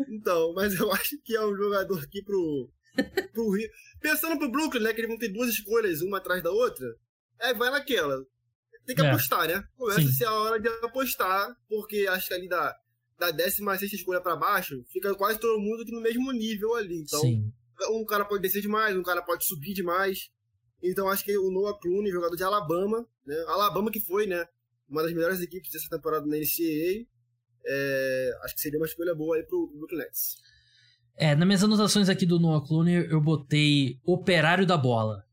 [0.09, 2.69] então, mas eu acho que é um jogador aqui pro,
[3.33, 3.69] pro Rio.
[3.99, 4.93] Pensando pro Brooklyn, né?
[4.93, 6.87] Que eles vão ter duas escolhas, uma atrás da outra.
[7.39, 8.17] É, vai naquela.
[8.85, 9.09] Tem que é.
[9.09, 9.63] apostar, né?
[9.75, 12.75] Começa a ser a hora de apostar, porque acho que ali da,
[13.19, 17.01] da 16 escolha para baixo, fica quase todo mundo aqui no mesmo nível ali.
[17.01, 17.51] Então, Sim.
[17.89, 20.29] Um cara pode descer demais, um cara pode subir demais.
[20.83, 23.35] Então, acho que o Noah Clooney, jogador de Alabama, né?
[23.47, 24.45] Alabama que foi, né?
[24.89, 27.05] Uma das melhores equipes dessa temporada na NCAA.
[27.63, 30.37] É, acho que seria uma escolha boa aí pro Brooklyn Nets.
[31.15, 35.23] É, nas minhas anotações aqui do Noah Clooney, eu botei operário da bola.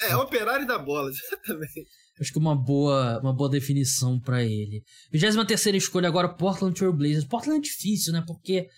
[0.00, 1.86] É, operário da bola, exatamente.
[2.20, 4.82] Acho que uma boa, uma boa definição para ele.
[5.12, 7.24] 23 terceira escolha agora, Portland Trail Blazers.
[7.24, 8.24] Portland é difícil, né?
[8.26, 8.68] Porque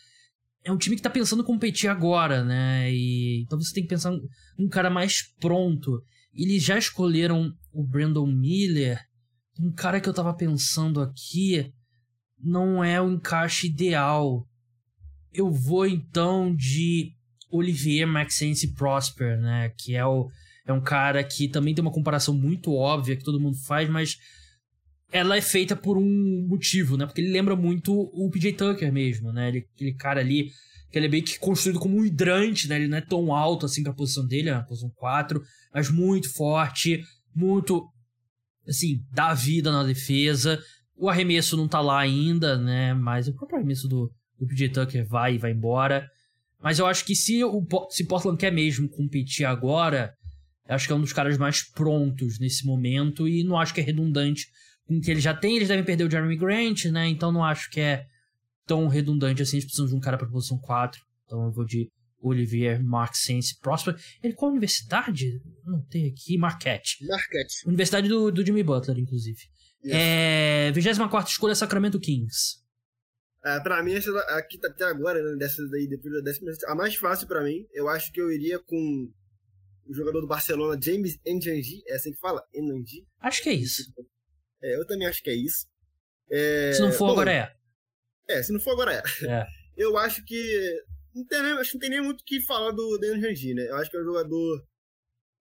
[0.64, 2.90] é um time que tá pensando competir agora, né?
[2.92, 4.12] E, então você tem que pensar
[4.58, 6.02] um cara mais pronto.
[6.34, 9.00] Eles já escolheram o Brandon Miller.
[9.58, 11.72] Um cara que eu tava pensando aqui
[12.38, 14.46] não é o encaixe ideal.
[15.32, 17.12] Eu vou então de
[17.50, 19.72] Olivier Maxence Prosper, né?
[19.78, 20.28] Que é, o,
[20.66, 24.16] é um cara que também tem uma comparação muito óbvia que todo mundo faz, mas
[25.12, 27.04] ela é feita por um motivo, né?
[27.04, 29.48] Porque ele lembra muito o PJ Tucker mesmo, né?
[29.48, 30.50] Ele, aquele cara ali,
[30.90, 32.76] que ele é meio que construído como um hidrante, né?
[32.76, 35.42] Ele não é tão alto assim pra posição dele, é posição 4,
[35.74, 37.02] mas muito forte,
[37.34, 37.88] muito,
[38.68, 40.62] assim, dá vida na defesa.
[40.96, 42.94] O arremesso não tá lá ainda, né?
[42.94, 46.08] Mas o próprio arremesso do, do PJ Tucker vai e vai embora.
[46.62, 50.12] Mas eu acho que se o se Portland quer mesmo competir agora,
[50.68, 53.84] acho que é um dos caras mais prontos nesse momento e não acho que é
[53.84, 54.46] redundante
[54.90, 55.54] com o que ele já tem.
[55.54, 57.06] Eles devem perder o Jeremy Grant, né?
[57.06, 58.06] Então não acho que é
[58.66, 59.56] tão redundante assim.
[59.56, 61.00] Eles precisam de um cara para posição 4.
[61.24, 61.88] Então eu vou de
[62.20, 63.94] Olivier Marxense Prosper.
[64.20, 65.40] Ele qual universidade?
[65.64, 66.36] Não tem aqui.
[66.36, 67.06] Marquette.
[67.06, 67.68] Marquette.
[67.68, 69.38] Universidade do, do Jimmy Butler, inclusive.
[69.84, 69.94] Yes.
[69.94, 72.58] É, 24 escolha Sacramento Kings.
[73.44, 76.74] É, pra mim, essa aqui tá até agora, né, dessa daí, depois da décima, a
[76.74, 79.08] mais fácil pra mim, eu acho que eu iria com
[79.86, 82.42] o jogador do Barcelona, James Njanji, é assim que fala?
[82.54, 83.06] Njanji?
[83.18, 83.82] Acho que é isso.
[84.62, 85.66] É, eu também acho que é isso.
[86.30, 86.72] É...
[86.72, 87.60] Se não for, Bom, agora é.
[88.28, 89.26] É, se não for, agora é.
[89.26, 89.46] é.
[89.76, 90.84] Eu acho que.
[91.14, 93.66] Não tem, acho que não tem nem muito o que falar do Daniel Janji, né?
[93.68, 94.64] Eu acho que é um jogador.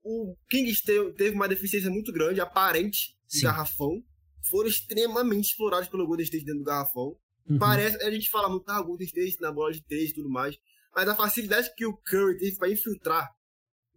[0.01, 3.43] O Kings teve, teve uma deficiência muito grande, aparente, de Sim.
[3.43, 4.01] garrafão.
[4.49, 7.17] Foram extremamente explorados pelo Golden State dentro do garrafão.
[7.47, 7.59] Uhum.
[7.59, 10.57] Parece, a gente fala muito, ah, Golden State na bola de três e tudo mais.
[10.95, 13.29] Mas a facilidade que o Curry teve para infiltrar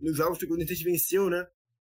[0.00, 1.46] nos jogos que o Golden State venceu, né?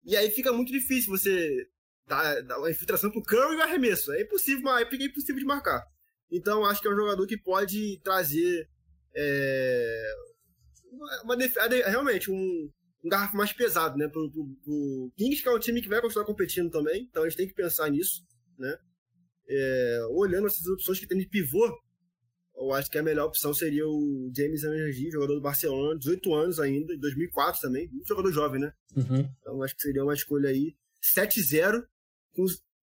[0.04, 1.66] E aí fica muito difícil você
[2.06, 4.12] dar, dar uma infiltração pro Curry e o arremesso.
[4.12, 5.84] É impossível, é impossível de marcar.
[6.30, 8.68] Então acho que é um jogador que pode trazer
[9.14, 10.14] é,
[10.92, 11.36] uma, uma
[11.86, 12.70] realmente um,
[13.04, 14.08] um garrafo mais pesado, né?
[14.08, 17.28] Pro, pro, pro, Kings, que é um time que vai continuar competindo também, então a
[17.28, 18.22] gente tem que pensar nisso,
[18.58, 18.76] né?
[19.48, 21.72] É, olhando essas opções que tem de pivô,
[22.56, 26.58] eu acho que a melhor opção seria o James Energy, jogador do Barcelona, 18 anos
[26.58, 28.72] ainda, 2004 também, muito jogador jovem, né?
[28.96, 29.28] Uhum.
[29.40, 30.74] Então acho que seria uma escolha aí
[31.14, 31.86] 7-0, com,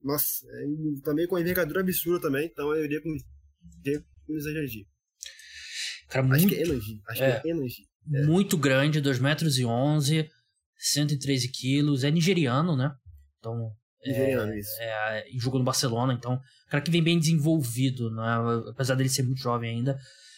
[0.03, 3.15] nossa, é, também com a envergadura absurda também, então eu iria com
[3.85, 4.87] James Energy.
[6.09, 7.87] Cara, acho muito, que é Energy, acho é, que é Energy.
[8.13, 8.25] É.
[8.25, 10.29] Muito grande, 2 metros e 11,
[10.77, 12.93] 113 quilos, é nigeriano, né?
[13.39, 13.71] Então
[14.05, 14.71] Nigeriano, é, isso.
[14.79, 16.39] É, jogou no Barcelona, então,
[16.69, 18.37] cara que vem bem desenvolvido, né?
[18.69, 19.97] apesar dele ser muito jovem ainda.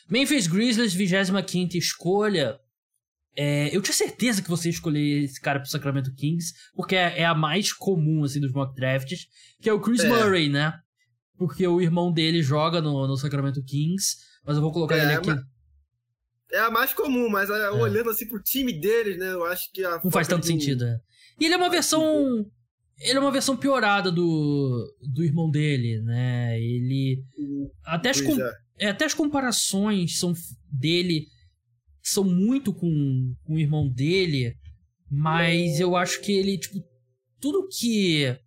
[0.10, 2.60] Memphis Grizzlies, 25 escolha.
[3.38, 7.20] É, eu tinha certeza que você ia escolher esse cara pro Sacramento Kings, porque é,
[7.20, 9.28] é, a mais comum, assim, dos mock drafts,
[9.62, 10.08] que é o Chris é.
[10.08, 10.74] Murray, né?
[11.38, 14.16] Porque o irmão dele joga no, no Sacramento Kings,
[14.46, 15.32] mas eu vou colocar ele é, aqui.
[16.52, 19.34] É a mais comum, mas é, olhando assim pro time deles, né?
[19.34, 20.00] Eu acho que a.
[20.02, 20.98] Não faz tanto sentido, é.
[21.40, 22.46] E ele é uma versão.
[22.98, 26.58] Ele é uma versão piorada do, do irmão dele, né?
[26.58, 27.22] Ele.
[27.84, 28.38] Até as, com,
[28.80, 28.90] é.
[28.90, 30.32] até as comparações são
[30.72, 31.28] dele
[32.10, 34.56] são muito com, com o irmão dele,
[35.10, 36.84] mas eu acho que ele, tipo,
[37.40, 38.38] tudo que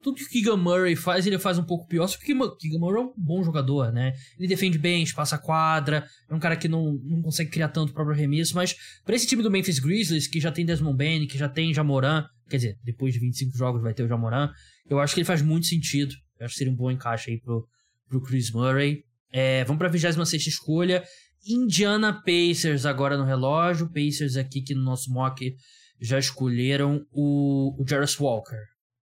[0.00, 2.06] tudo que o Keegan Murray faz, ele faz um pouco pior.
[2.06, 4.12] Só que o Keegan Murray é um bom jogador, né?
[4.38, 7.90] Ele defende bem, espaça a quadra, é um cara que não, não consegue criar tanto
[7.90, 8.74] o próprio arremesso, mas
[9.04, 12.24] para esse time do Memphis Grizzlies, que já tem Desmond Bain, que já tem Jamoran,
[12.48, 14.50] quer dizer, depois de 25 jogos vai ter o Jamoran,
[14.88, 16.14] eu acho que ele faz muito sentido.
[16.38, 17.66] Eu acho que seria um bom encaixe aí pro,
[18.08, 19.04] pro Chris Murray.
[19.32, 21.04] É, vamos pra 26 escolha.
[21.46, 23.90] Indiana Pacers agora no relógio.
[23.92, 25.54] Pacers aqui que no nosso mock
[26.00, 28.60] já escolheram o, o Jarvis Walker.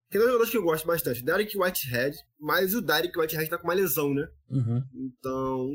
[0.09, 1.23] Tem dois jogadores que eu gosto bastante.
[1.23, 4.27] Derek Whitehead, mas o Derek Whitehead tá com uma lesão, né?
[4.49, 4.81] Uhum.
[4.93, 5.73] Então,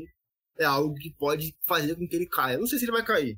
[0.57, 2.57] é algo que pode fazer com que ele caia.
[2.57, 3.37] Não sei se ele vai cair.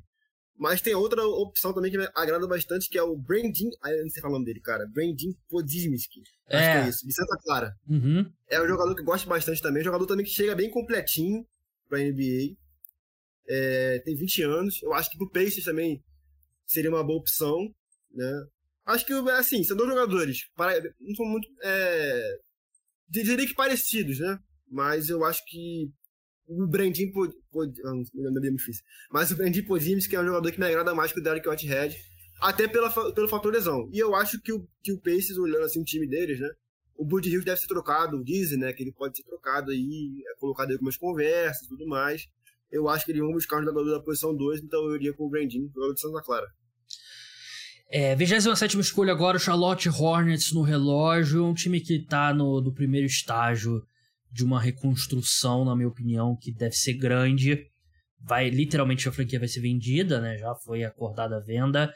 [0.56, 3.70] Mas tem outra opção também que me agrada bastante, que é o Brandin.
[3.82, 4.86] Ah, eu não sei falar o nome dele, cara.
[4.86, 6.22] Brandin Podzimski.
[6.48, 6.56] É.
[6.56, 7.06] Acho que é isso.
[7.06, 7.74] De Santa Clara.
[7.88, 8.32] Uhum.
[8.48, 9.82] É um jogador que eu gosto bastante também.
[9.82, 11.44] Um jogador também que chega bem completinho
[11.88, 12.56] pra NBA.
[13.48, 14.82] É, tem 20 anos.
[14.82, 16.02] Eu acho que pro Pacers também
[16.66, 17.58] seria uma boa opção,
[18.12, 18.46] né?
[18.86, 20.46] Acho que, assim, são dois jogadores.
[20.54, 21.48] Para, não são muito.
[21.62, 22.38] É,
[23.08, 24.38] diria que parecidos, né?
[24.70, 25.90] Mas eu acho que
[26.46, 28.50] o Brandin Pod, Pod, ah, não é.
[29.10, 31.48] Mas o Brandin Podzimis, que é um jogador que me agrada mais que o Derek
[31.48, 31.96] Whitehead,
[32.40, 33.88] até pela, pelo fator lesão.
[33.92, 36.50] E eu acho que o, que o Pacers, olhando assim o time deles, né?
[36.96, 38.72] O Bud Hills deve ser trocado, dizem, né?
[38.72, 42.26] Que ele pode ser trocado aí, é colocado em algumas conversas e tudo mais.
[42.74, 45.30] Eu acho que vão buscar um jogador da posição 2, então eu iria com o
[45.30, 46.46] Brandin, jogador de Santa Clara.
[47.88, 51.46] É, 27 escolha agora, o Charlotte Hornets no relógio.
[51.46, 53.80] Um time que tá no, no primeiro estágio
[54.28, 57.64] de uma reconstrução, na minha opinião, que deve ser grande.
[58.20, 60.36] Vai, literalmente, a franquia vai ser vendida, né?
[60.38, 61.94] Já foi acordada a venda.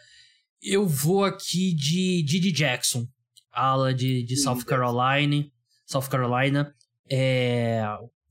[0.62, 3.04] Eu vou aqui de Didi Jackson,
[3.50, 5.44] ala de, de South Carolina.
[5.84, 6.72] South Carolina.
[7.10, 7.82] É,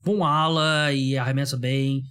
[0.02, 2.04] bom ala e arremessa bem,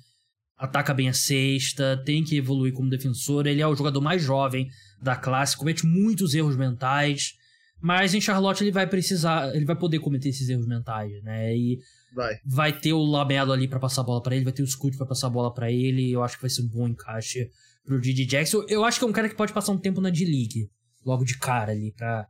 [0.57, 3.45] ataca bem a cesta, tem que evoluir como defensor.
[3.45, 4.69] Ele é o jogador mais jovem
[5.01, 7.35] da classe, comete muitos erros mentais,
[7.79, 11.55] mas em Charlotte ele vai precisar, ele vai poder cometer esses erros mentais, né?
[11.55, 11.79] E
[12.13, 14.67] vai, vai ter o Lamelo ali para passar a bola para ele, vai ter o
[14.67, 16.11] Scoot para passar a bola para ele.
[16.11, 17.51] Eu acho que vai ser um bom encaixe
[17.85, 18.65] pro Didi Jackson.
[18.67, 20.69] Eu acho que é um cara que pode passar um tempo na D-League,
[21.05, 22.27] logo de cara ali, pra,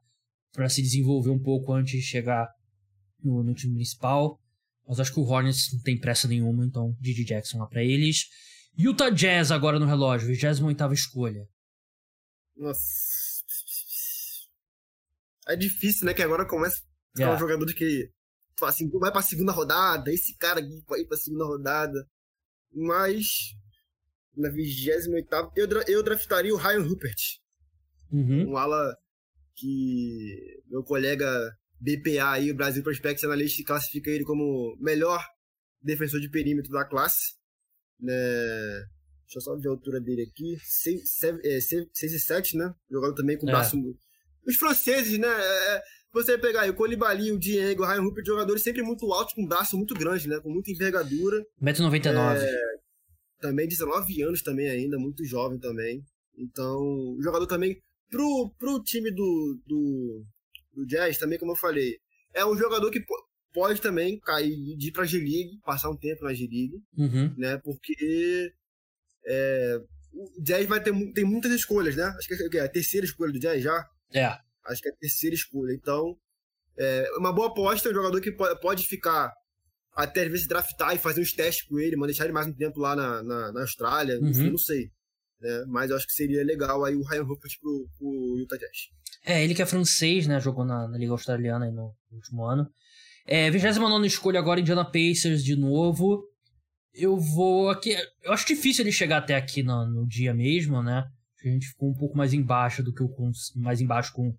[0.51, 2.49] pra se desenvolver um pouco antes de chegar
[3.23, 4.37] no, no time principal.
[4.87, 8.29] Mas acho que o Hornets não tem pressa nenhuma, então Didi Jackson lá pra eles.
[8.77, 11.47] Utah Jazz agora no relógio, 28 escolha.
[12.55, 12.81] Nossa.
[15.47, 16.13] É difícil, né?
[16.13, 17.35] Que agora começa a ficar yeah.
[17.35, 18.11] um jogador que
[18.63, 22.07] assim, vai pra segunda rodada, esse cara aqui vai pra segunda rodada.
[22.73, 23.55] Mas
[24.35, 25.09] na 28
[25.55, 27.39] eu, eu draftaria o Ryan Rupert.
[28.11, 28.51] Uhum.
[28.51, 28.95] Um ala
[29.55, 31.27] que meu colega
[31.79, 35.25] BPA aí, o Brasil Prospect Analyst, classifica ele como melhor
[35.81, 37.35] defensor de perímetro da classe.
[37.99, 38.13] Né?
[39.25, 40.57] Deixa eu só ver a altura dele aqui.
[40.63, 42.73] 6 é, e 7, né?
[42.89, 43.51] Jogando também com é.
[43.51, 43.77] braço.
[44.45, 45.27] Os franceses, né?
[45.27, 45.81] É, é
[46.13, 49.45] você pegar aí o Colibali, o Diego, o Ryan Rupert, jogadores sempre muito altos, com
[49.45, 50.39] braço muito grande, né?
[50.39, 51.43] Com muita envergadura.
[51.61, 52.37] 1,99m.
[52.37, 52.77] É,
[53.39, 56.03] também 19 anos também ainda, muito jovem também.
[56.37, 57.77] Então, o jogador também,
[58.09, 60.25] pro, pro time do, do,
[60.77, 61.97] do Jazz, também, como eu falei,
[62.33, 63.03] é um jogador que
[63.53, 67.33] pode também cair de ir pra G-League, passar um tempo na G-League, uhum.
[67.37, 67.57] né?
[67.57, 68.53] Porque
[69.25, 69.81] é,
[70.13, 72.05] o Jazz vai ter tem muitas escolhas, né?
[72.17, 73.85] Acho que é a terceira escolha do Jazz já.
[74.13, 74.37] É.
[74.65, 75.73] Acho que é a terceira escolha.
[75.73, 76.17] Então,
[76.77, 79.33] é uma boa aposta, é um jogador que pode ficar
[79.95, 82.53] até às vezes draftar e fazer uns testes com ele, mas deixar ele mais um
[82.53, 84.51] tempo lá na, na, na Austrália, uhum.
[84.51, 84.91] não sei.
[85.39, 85.65] Né?
[85.67, 88.89] Mas eu acho que seria legal aí o Ryan Rupert pro, pro Utah Jazz.
[89.25, 90.39] É, ele que é francês, né?
[90.39, 92.69] Jogou na, na Liga Australiana no, no último ano.
[93.25, 96.23] É, 29 escolha agora, Indiana Pacers de novo.
[96.93, 97.95] Eu vou aqui.
[98.23, 101.05] Eu acho difícil ele chegar até aqui no, no dia mesmo, né?
[101.43, 103.09] A gente ficou um pouco mais embaixo do que o
[103.55, 104.33] mais embaixo com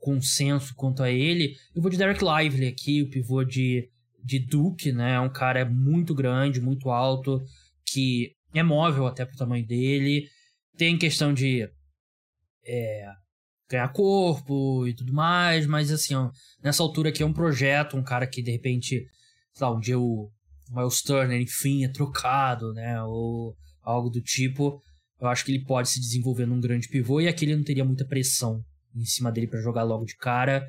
[0.00, 1.54] consenso quanto a ele.
[1.74, 3.88] Eu vou de Derek Lively aqui, o pivô de,
[4.24, 5.14] de Duke, né?
[5.14, 7.42] É um cara muito grande, muito alto,
[7.84, 10.26] que é móvel até pro tamanho dele.
[10.80, 11.68] Tem questão de
[12.64, 13.06] é,
[13.68, 16.30] ganhar corpo e tudo mais, mas assim, ó,
[16.64, 19.06] nessa altura aqui é um projeto, um cara que de repente,
[19.52, 20.30] sei lá, um dia o
[20.70, 24.80] Miles Turner, enfim, é trocado, né, ou algo do tipo,
[25.20, 27.84] eu acho que ele pode se desenvolver num grande pivô e aqui ele não teria
[27.84, 28.64] muita pressão
[28.96, 30.66] em cima dele para jogar logo de cara.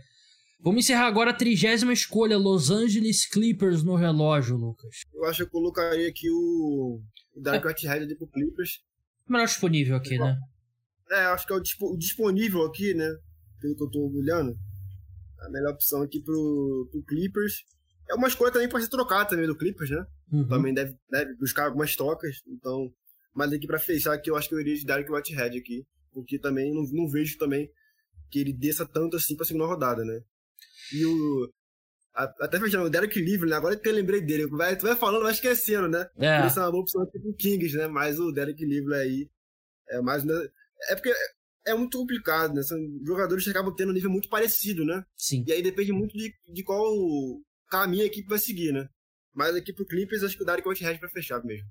[0.60, 5.04] Vamos encerrar agora a trigésima escolha, Los Angeles Clippers no relógio, Lucas.
[5.14, 7.00] Eu acho que eu colocaria aqui o,
[7.38, 8.82] Dark Whitehead pro Clippers.
[9.32, 10.38] O melhor disponível aqui, né?
[11.10, 13.10] É, acho que é o, disponível aqui, né?
[13.62, 14.54] Pelo que eu tô olhando.
[15.40, 17.64] A melhor opção aqui pro, pro Clippers.
[18.10, 20.06] É uma escolha também para ser trocada também do Clippers, né?
[20.34, 20.48] Uhum.
[20.50, 22.42] Também deve, deve buscar algumas trocas.
[22.46, 22.94] Então,
[23.34, 25.86] mas aqui para fechar aqui, eu acho que eu iria de Dark Whitehead aqui.
[26.12, 27.72] Porque também não, não vejo também
[28.30, 30.20] que ele desça tanto assim pra segunda rodada, né?
[30.92, 31.50] E o.
[32.14, 33.56] Até fechando, o Derek Livre, né?
[33.56, 34.48] Agora que eu lembrei dele.
[34.48, 36.10] Vai, tu vai falando, vai esquecendo, né?
[36.18, 36.40] É.
[36.40, 37.88] Por isso é uma boa opção tipo Kings, né?
[37.88, 39.30] Mas o Derek Livre aí
[39.90, 40.24] é mais.
[40.90, 41.14] É porque
[41.66, 42.64] é muito complicado, né?
[42.64, 45.04] São jogadores que acabam tendo um nível muito parecido, né?
[45.16, 45.44] Sim.
[45.48, 46.94] E aí depende muito de, de qual
[47.70, 48.88] caminho a equipe vai seguir, né?
[49.34, 51.68] Mas aqui pro Clippers, acho que o Derek Whitehead pra fechar mesmo.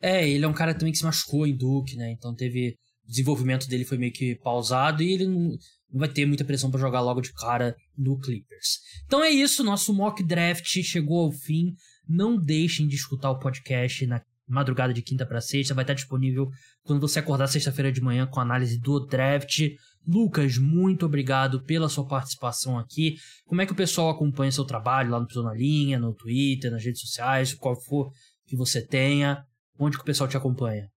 [0.00, 2.10] É, ele é um cara também que se machucou em Duke, né?
[2.10, 2.76] Então teve.
[3.04, 5.56] O desenvolvimento dele foi meio que pausado e ele não
[5.90, 8.80] não vai ter muita pressão para jogar logo de cara no Clippers.
[9.06, 11.74] Então é isso, nosso mock draft chegou ao fim.
[12.08, 16.48] Não deixem de escutar o podcast na madrugada de quinta para sexta, vai estar disponível
[16.82, 19.60] quando você acordar sexta-feira de manhã com a análise do draft.
[20.06, 23.16] Lucas, muito obrigado pela sua participação aqui.
[23.44, 26.70] Como é que o pessoal acompanha seu trabalho lá no Pisou na Linha, no Twitter,
[26.70, 28.10] nas redes sociais, qual for
[28.46, 29.44] que você tenha?
[29.78, 30.88] Onde que o pessoal te acompanha?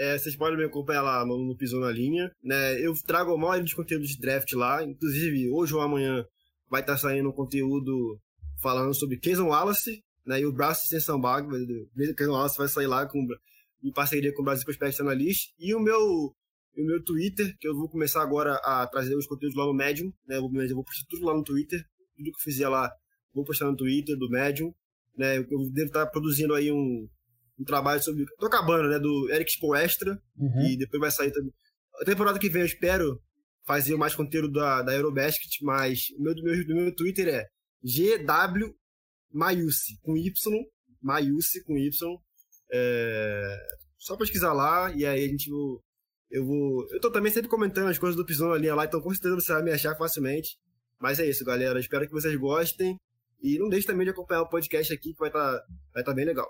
[0.00, 2.32] É, vocês podem me acompanhar lá no, no na Linha.
[2.42, 2.80] Né?
[2.80, 4.82] Eu trago a maioria dos conteúdos de draft lá.
[4.82, 6.24] Inclusive, hoje ou amanhã
[6.70, 8.18] vai estar saindo um conteúdo
[8.62, 10.40] falando sobre Jason Wallace né?
[10.40, 11.46] e o Braço Extensão Bag.
[11.46, 13.26] O Jason Wallace vai sair lá com,
[13.84, 15.50] em parceria com o Brasil Prospect Analyst.
[15.58, 16.32] E o meu, o
[16.82, 20.10] meu Twitter, que eu vou começar agora a trazer os conteúdos lá no Medium.
[20.26, 20.38] Né?
[20.38, 21.84] Eu, vou, eu vou postar tudo lá no Twitter.
[22.16, 22.90] Tudo que eu fizer lá,
[23.34, 24.72] vou postar no Twitter do Medium.
[25.14, 25.36] Né?
[25.36, 27.06] Eu devo estar produzindo aí um
[27.60, 28.24] um trabalho sobre.
[28.38, 28.98] Tô acabando, né?
[28.98, 30.18] Do Eric Spoelstra.
[30.36, 30.66] Uhum.
[30.66, 31.52] E depois vai sair também.
[32.00, 33.20] A temporada que vem eu espero
[33.66, 37.46] fazer mais conteúdo da, da Eurobasket, mas o meu, meu, meu Twitter é
[37.82, 38.74] GW
[39.32, 40.32] Maiusi, com Y,
[41.02, 41.90] Maiusi com Y.
[42.72, 43.56] É,
[43.98, 45.82] só pesquisar lá e aí a gente vou,
[46.30, 46.86] eu vou.
[46.90, 49.52] Eu tô também sempre comentando as coisas do Pisão linha lá, então com certeza você
[49.52, 50.56] vai me achar facilmente.
[50.98, 51.78] Mas é isso, galera.
[51.78, 52.96] Espero que vocês gostem.
[53.42, 56.12] E não deixe também de acompanhar o podcast aqui, que vai estar tá, vai tá
[56.12, 56.48] bem legal.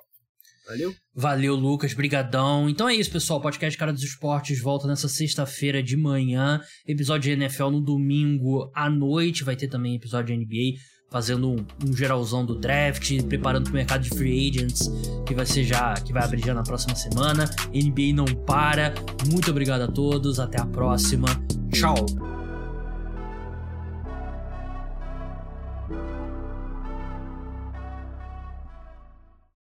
[0.67, 0.95] Valeu.
[1.15, 1.95] Valeu, Lucas.
[1.95, 2.69] Brigadão.
[2.69, 3.41] Então é isso, pessoal.
[3.41, 6.61] Podcast Cara dos Esportes volta nessa sexta-feira de manhã.
[6.87, 9.45] Episódio de NFL no domingo à noite.
[9.45, 10.79] Vai ter também episódio de NBA
[11.11, 14.89] fazendo um, um, geralzão do draft, preparando o mercado de free agents,
[15.27, 17.51] que vai ser já, que vai abrir já na próxima semana.
[17.75, 18.95] NBA não para.
[19.29, 21.27] Muito obrigado a todos, até a próxima.
[21.73, 22.40] Tchau.